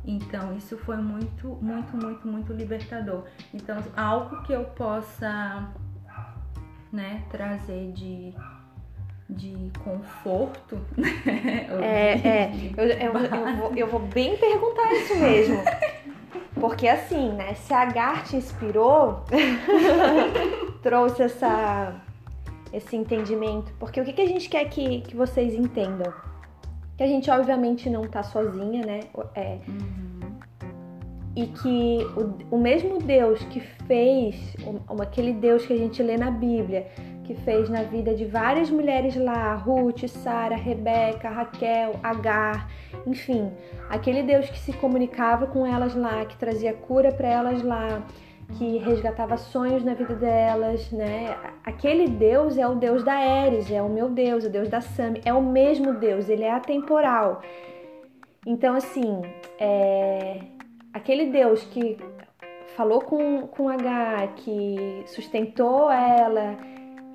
[0.05, 3.25] Então isso foi muito, muito, muito, muito libertador.
[3.53, 5.69] Então algo que eu possa
[6.93, 8.35] né, trazer de,
[9.29, 10.79] de conforto.
[10.97, 11.66] Né?
[11.83, 12.53] É, é.
[12.77, 15.62] Eu, eu, eu, vou, eu vou bem perguntar isso mesmo.
[16.55, 19.24] Porque assim, né, se a Gar te inspirou,
[20.83, 22.01] trouxe essa,
[22.72, 23.72] esse entendimento.
[23.79, 26.12] Porque o que, que a gente quer que, que vocês entendam?
[26.97, 29.01] Que a gente obviamente não tá sozinha, né?
[29.35, 30.16] É, uhum
[31.37, 34.57] e que o, o mesmo Deus que fez,
[34.99, 36.87] aquele Deus que a gente lê na Bíblia,
[37.27, 42.70] que fez na vida de várias mulheres lá, Ruth, Sara, Rebeca, Raquel, Agar,
[43.05, 43.51] enfim,
[43.91, 48.03] aquele Deus que se comunicava com elas lá, que trazia cura para elas lá,
[48.57, 51.37] que resgatava sonhos na vida delas, né?
[51.64, 55.20] Aquele Deus é o Deus da Eris, é o meu Deus, o Deus da Sami,
[55.24, 57.43] é o mesmo Deus, ele é atemporal.
[58.47, 59.20] Então, assim,
[59.59, 60.39] é,
[60.93, 61.99] aquele Deus que
[62.77, 66.57] falou com, com H, que sustentou ela,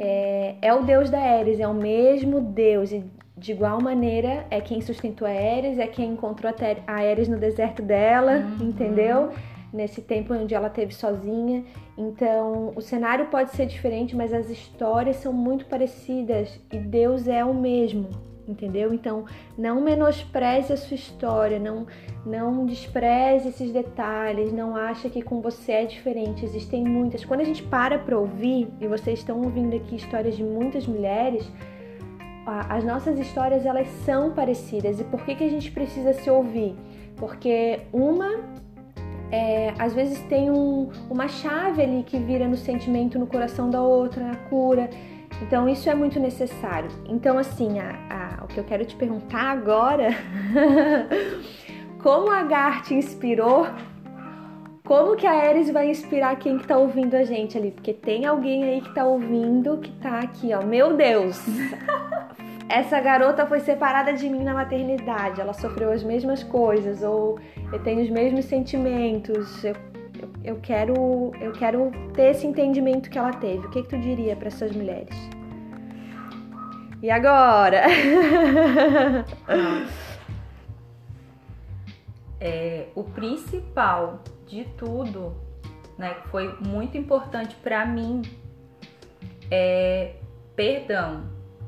[0.01, 2.91] é, é o Deus da Ares, é o mesmo Deus.
[2.91, 3.03] E
[3.37, 6.51] de igual maneira, é quem sustentou a Ares, é quem encontrou
[6.87, 8.69] a Ares no deserto dela, uhum.
[8.69, 9.29] entendeu?
[9.73, 11.63] Nesse tempo onde ela teve sozinha.
[11.97, 17.43] Então, o cenário pode ser diferente, mas as histórias são muito parecidas e Deus é
[17.45, 18.93] o mesmo entendeu?
[18.93, 19.25] Então,
[19.57, 21.87] não menospreze a sua história, não
[22.23, 26.45] não despreze esses detalhes, não acha que com você é diferente.
[26.45, 27.25] Existem muitas.
[27.25, 31.49] Quando a gente para para ouvir, e vocês estão ouvindo aqui histórias de muitas mulheres,
[32.45, 34.99] as nossas histórias elas são parecidas.
[34.99, 36.75] E por que que a gente precisa se ouvir?
[37.17, 38.39] Porque uma
[39.31, 43.81] é, às vezes tem um, uma chave ali que vira no sentimento no coração da
[43.81, 44.89] outra, na cura.
[45.41, 46.89] Então isso é muito necessário.
[47.07, 48.20] Então assim, a, a,
[48.51, 50.09] o que eu quero te perguntar agora,
[52.03, 53.65] como a Gar te inspirou?
[54.83, 57.71] Como que a Ares vai inspirar quem que tá ouvindo a gente ali?
[57.71, 60.61] Porque tem alguém aí que tá ouvindo que tá aqui, ó.
[60.63, 61.41] Meu Deus!
[62.67, 65.39] Essa garota foi separada de mim na maternidade.
[65.39, 67.39] Ela sofreu as mesmas coisas ou
[67.71, 69.63] eu tenho os mesmos sentimentos.
[69.63, 69.75] Eu
[70.43, 73.65] eu quero, eu quero ter esse entendimento que ela teve.
[73.65, 75.15] O que, que tu diria para essas mulheres?
[77.01, 77.85] E agora?
[82.39, 85.35] é, o principal de tudo,
[85.97, 88.21] né, que foi muito importante para mim,
[89.49, 90.15] é
[90.55, 91.23] perdão,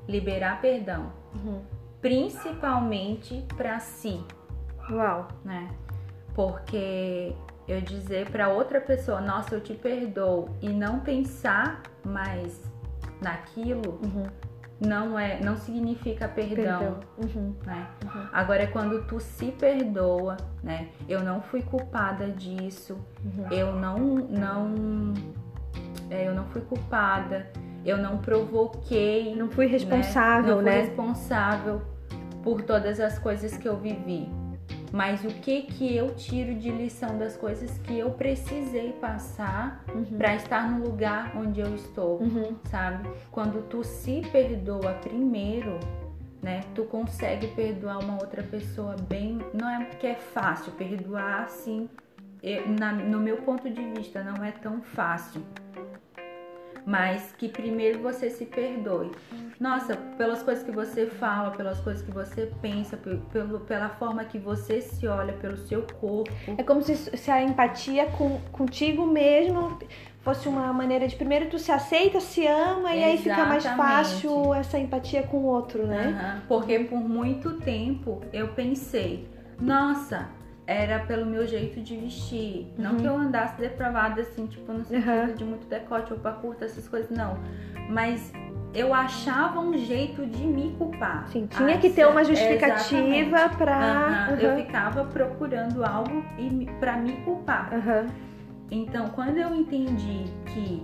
[0.07, 1.61] liberar perdão, uhum.
[1.99, 4.23] principalmente para si.
[4.91, 5.69] Uau, né?
[6.35, 7.33] Porque
[7.67, 12.61] eu dizer para outra pessoa, nossa, eu te perdoo e não pensar mais
[13.21, 14.25] naquilo, uhum.
[14.85, 16.99] Não é, não significa perdão, perdão.
[17.17, 17.55] Uhum.
[17.65, 17.87] né?
[18.03, 18.27] Uhum.
[18.31, 20.89] Agora é quando tu se perdoa, né?
[21.07, 23.47] Eu não fui culpada disso, uhum.
[23.51, 25.13] eu não, não,
[26.09, 27.47] é, eu não fui culpada,
[27.85, 30.71] eu não provoquei, não fui responsável, né?
[30.71, 30.81] Não fui né?
[30.81, 31.81] responsável
[32.43, 34.29] por todas as coisas que eu vivi
[34.93, 40.05] mas o que que eu tiro de lição das coisas que eu precisei passar uhum.
[40.19, 42.55] para estar no lugar onde eu estou, uhum.
[42.65, 43.09] sabe?
[43.31, 45.79] Quando tu se perdoa primeiro,
[46.43, 46.59] né?
[46.75, 51.89] Tu consegue perdoar uma outra pessoa bem, não é porque é fácil perdoar assim,
[52.43, 55.41] eu, na, no meu ponto de vista não é tão fácil
[56.85, 59.11] mas que primeiro você se perdoe.
[59.63, 62.97] Nossa, pelas coisas que você fala, pelas coisas que você pensa,
[63.31, 66.29] pelo, pela forma que você se olha, pelo seu corpo.
[66.57, 69.79] É como se, se a empatia com, contigo mesmo
[70.19, 74.53] fosse uma maneira de primeiro tu se aceita, se ama e aí fica mais fácil
[74.53, 76.07] essa empatia com o outro, né?
[76.07, 76.41] Uhum.
[76.49, 79.29] Porque por muito tempo eu pensei,
[79.61, 80.27] nossa,
[80.67, 82.67] era pelo meu jeito de vestir.
[82.77, 82.83] Uhum.
[82.83, 85.35] Não que eu andasse depravada assim, tipo, no sentido uhum.
[85.35, 87.37] de muito decote, roupa curta, essas coisas, não.
[87.89, 88.33] Mas
[88.73, 91.27] eu achava um jeito de me culpar.
[91.29, 94.29] Sim, tinha ah, que ter uma justificativa para.
[94.31, 94.37] Uhum.
[94.37, 96.23] Eu ficava procurando algo
[96.79, 97.69] para me culpar.
[98.71, 100.83] Então, quando eu entendi que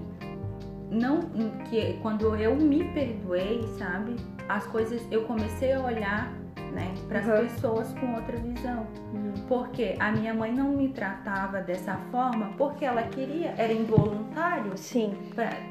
[0.92, 1.22] não
[1.70, 4.16] que quando eu me perdoei, sabe?
[4.48, 6.32] As coisas eu comecei a olhar
[6.72, 7.48] né, para as uhum.
[7.48, 8.86] pessoas com outra visão.
[9.14, 9.28] Uhum.
[9.50, 14.78] Porque a minha mãe não me tratava dessa forma porque ela queria, era involuntário.
[14.78, 15.18] Sim.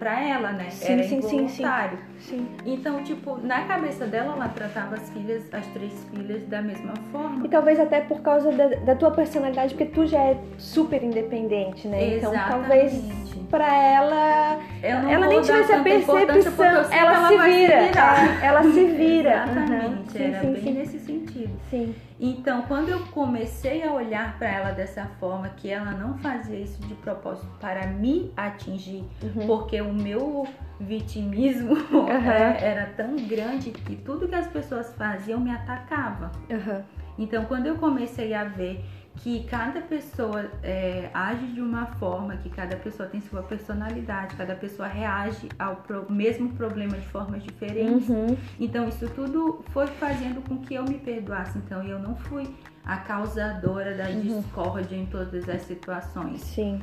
[0.01, 0.68] Para ela, né?
[0.70, 1.99] Sim, era sim, involuntário.
[2.18, 2.49] Sim, sim.
[2.66, 7.47] Então, tipo, na cabeça dela, ela tratava as filhas, as três filhas, da mesma forma.
[7.47, 11.87] E talvez até por causa da, da tua personalidade, porque tu já é super independente,
[11.87, 12.14] né?
[12.14, 12.37] Exatamente.
[12.37, 18.62] Então, talvez para ela, ela nem tivesse a percepção, ela, ela, se vira, se ela
[18.64, 19.31] se vira.
[19.31, 20.24] Exatamente, uhum.
[20.24, 20.72] era sim, bem sim.
[20.72, 21.61] nesse sentido.
[21.70, 21.95] Sim.
[22.21, 26.81] Então, quando eu comecei a olhar para ela dessa forma, que ela não fazia isso
[26.83, 29.47] de propósito para me atingir, uhum.
[29.47, 30.47] porque o meu
[30.81, 32.09] vitimismo uhum.
[32.11, 36.33] era tão grande que tudo que as pessoas faziam me atacava.
[36.51, 36.83] Uhum.
[37.16, 38.85] Então, quando eu comecei a ver
[39.23, 44.55] que cada pessoa é, age de uma forma, que cada pessoa tem sua personalidade, cada
[44.55, 48.09] pessoa reage ao pro, mesmo problema de formas diferentes.
[48.09, 48.37] Uhum.
[48.61, 51.59] Então isso tudo foi fazendo com que eu me perdoasse.
[51.59, 52.49] Então eu não fui
[52.85, 54.21] a causadora da uhum.
[54.21, 56.41] discórdia em todas as situações.
[56.41, 56.81] Sim.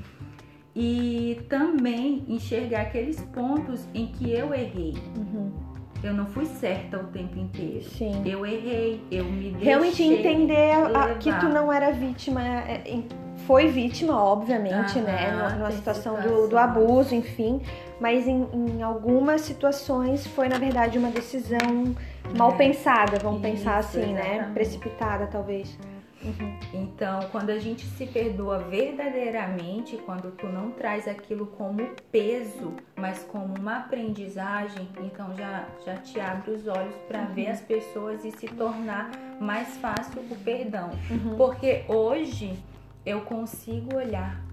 [0.75, 4.93] E também enxergar aqueles pontos em que eu errei.
[5.17, 5.64] Uhum
[6.05, 7.83] eu não fui certa o tempo inteiro.
[7.83, 8.21] Sim.
[8.25, 13.01] Eu errei, eu me deixei Realmente entender a, que tu não era vítima, é,
[13.45, 15.31] foi vítima, obviamente, né?
[15.57, 17.61] Numa situação do, do, abuso, enfim.
[17.99, 21.95] Mas em, em, algumas situações foi, na verdade, uma decisão
[22.35, 22.55] mal é.
[22.55, 24.21] pensada, vamos Isso, pensar assim, né?
[24.21, 24.47] exatamente.
[24.47, 24.51] né?
[24.53, 25.77] Precipitada, talvez.
[26.25, 26.59] Uhum.
[26.73, 33.23] Então, quando a gente se perdoa verdadeiramente, quando tu não traz aquilo como peso, mas
[33.23, 37.33] como uma aprendizagem, então já, já te abre os olhos para uhum.
[37.33, 40.89] ver as pessoas e se tornar mais fácil o perdão.
[41.09, 41.37] Uhum.
[41.37, 42.57] Porque hoje
[43.05, 44.43] eu consigo olhar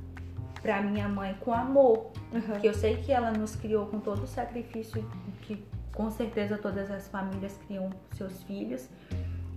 [0.60, 2.60] para minha mãe com amor, uhum.
[2.60, 5.04] que eu sei que ela nos criou com todo o sacrifício
[5.42, 5.60] que
[5.92, 8.88] com certeza todas as famílias criam seus filhos.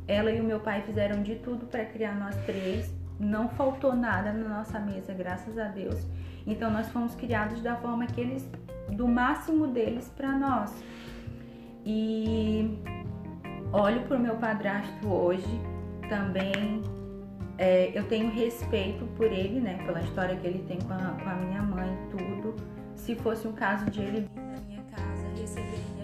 [0.08, 2.94] Ela e o meu pai fizeram de tudo para criar nós três.
[3.20, 6.06] Não faltou nada na nossa mesa, graças a Deus.
[6.46, 8.48] Então nós fomos criados da forma que eles,
[8.90, 10.74] do máximo deles para nós.
[11.86, 12.80] E
[13.72, 15.62] olho para o meu padrasto hoje
[16.10, 16.84] também.
[17.58, 19.82] É, eu tenho respeito por ele, né?
[19.86, 22.56] Pela história que ele tem com a, com a minha mãe, tudo.
[22.96, 25.95] Se fosse um caso de ele vir na minha casa, receber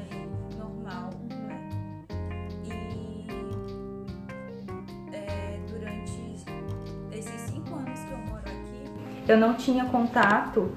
[9.32, 10.72] eu não tinha contato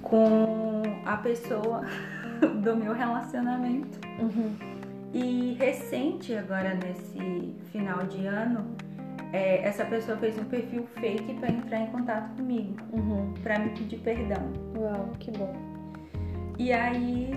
[0.00, 1.82] com a pessoa
[2.62, 3.98] do meu relacionamento.
[4.18, 4.56] Uhum.
[5.12, 8.74] E recente, agora nesse final de ano,
[9.32, 13.34] é, essa pessoa fez um perfil fake para entrar em contato comigo, uhum.
[13.42, 14.50] para me pedir perdão.
[14.76, 15.54] Uau, que bom.
[16.58, 17.30] E aí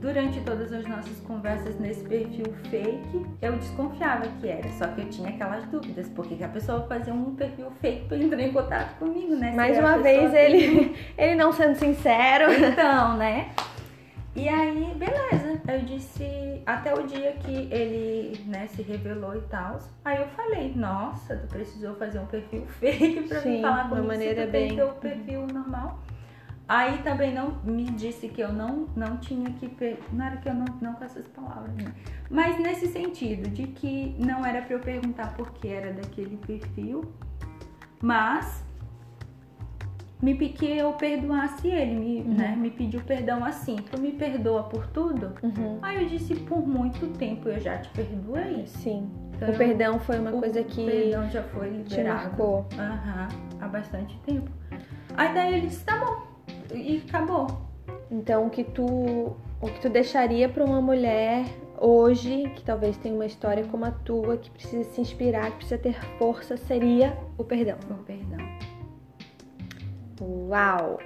[0.00, 5.08] durante todas as nossas conversas nesse perfil fake, eu desconfiava que era, só que eu
[5.10, 9.34] tinha aquelas dúvidas, porque a pessoa fazia um perfil fake para entrar em contato comigo,
[9.36, 9.52] né?
[9.52, 12.52] Mais uma vez ele, ele não sendo sincero.
[12.52, 13.50] Então, né?
[14.36, 15.62] E aí, beleza.
[15.66, 19.78] Eu disse, até o dia que ele, né, se revelou e tal.
[20.04, 24.02] Aí eu falei, nossa, tu precisou fazer um perfil fake pra Sim, me falar comigo.
[24.02, 24.78] De maneira bem.
[24.82, 25.98] o perfil normal.
[26.68, 29.96] Aí também não me disse que eu não, não tinha que.
[30.12, 31.94] Não era que eu não, não com essas palavras, né?
[32.28, 37.04] Mas nesse sentido, de que não era para eu perguntar por que era daquele perfil,
[38.02, 38.64] mas
[40.20, 42.34] me que eu perdoasse ele, me, uhum.
[42.34, 43.76] né, me pediu perdão assim.
[43.76, 45.34] Tu me perdoa por tudo?
[45.44, 45.78] Uhum.
[45.82, 48.66] Aí eu disse, por muito tempo eu já te perdoei.
[48.66, 49.08] Sim.
[49.36, 50.82] Então, o perdão foi uma coisa que.
[50.82, 52.18] O perdão já foi liberado.
[52.18, 52.66] Te marcou.
[52.72, 54.50] Uhum, há bastante tempo.
[55.16, 56.35] Aí daí ele disse, tá bom
[56.74, 57.46] e acabou.
[58.10, 61.44] Então o que tu o que tu deixaria para uma mulher
[61.78, 65.78] hoje que talvez tenha uma história como a tua que precisa se inspirar, que precisa
[65.78, 67.78] ter força seria o perdão.
[67.90, 68.38] O perdão.
[70.20, 70.98] Uau.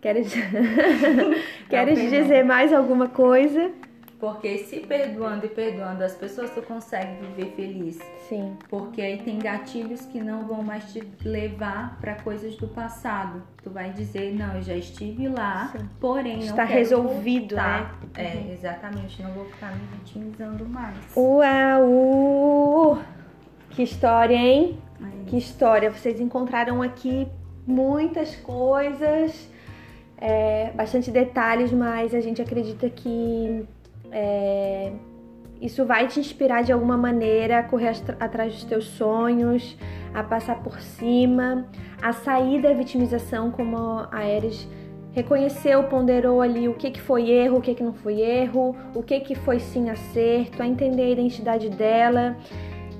[0.00, 0.34] Queres
[1.68, 3.72] Queres dizer mais alguma coisa?
[4.18, 7.98] Porque se perdoando e perdoando as pessoas, tu consegue viver feliz.
[8.28, 8.56] Sim.
[8.68, 13.42] Porque aí tem gatilhos que não vão mais te levar para coisas do passado.
[13.62, 15.88] Tu vai dizer, não, eu já estive lá, Sim.
[16.00, 18.00] porém Está não resolvido, voltar.
[18.14, 18.24] né?
[18.24, 18.52] É, uhum.
[18.52, 19.22] exatamente.
[19.22, 20.96] Não vou ficar me vitimizando mais.
[21.16, 22.98] Uau!
[23.70, 24.78] Que história, hein?
[25.02, 25.90] É que história.
[25.90, 27.26] Vocês encontraram aqui
[27.66, 29.48] muitas coisas,
[30.18, 33.66] é, bastante detalhes, mas a gente acredita que
[34.14, 34.92] é,
[35.60, 39.76] isso vai te inspirar de alguma maneira a correr atrás dos teus sonhos,
[40.14, 41.66] a passar por cima,
[42.00, 43.76] a sair da vitimização, como
[44.12, 44.68] a Eris
[45.12, 49.02] reconheceu, ponderou ali o que, que foi erro, o que, que não foi erro, o
[49.02, 52.36] que, que foi sim acerto, a entender a identidade dela.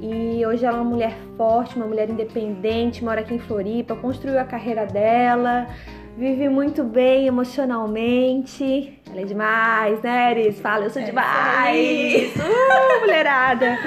[0.00, 4.38] E hoje ela é uma mulher forte, uma mulher independente, mora aqui em Floripa, construiu
[4.38, 5.68] a carreira dela,
[6.16, 8.98] vive muito bem emocionalmente.
[9.10, 10.60] Ela é demais, né, Eris?
[10.60, 12.32] Fala, eu sou é demais!
[12.36, 13.78] Uh, mulherada!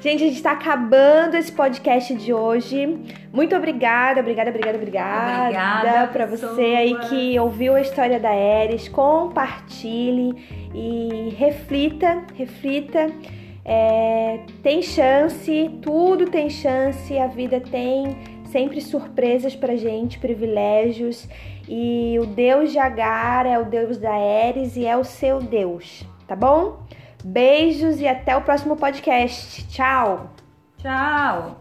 [0.00, 2.98] Gente, a gente tá acabando esse podcast de hoje.
[3.32, 5.42] Muito obrigada, obrigada, obrigada, obrigada.
[5.42, 8.88] Obrigada pra você aí que ouviu a história da Eris.
[8.88, 10.34] Compartilhe
[10.74, 13.10] e reflita, reflita.
[13.62, 18.16] É, tem chance, tudo tem chance, a vida tem
[18.46, 21.28] sempre surpresas pra gente, privilégios.
[21.72, 26.04] E o Deus de Agar é o Deus da Eres e é o seu Deus,
[26.26, 26.82] tá bom?
[27.22, 29.64] Beijos e até o próximo podcast.
[29.68, 30.30] Tchau!
[30.78, 31.60] Tchau!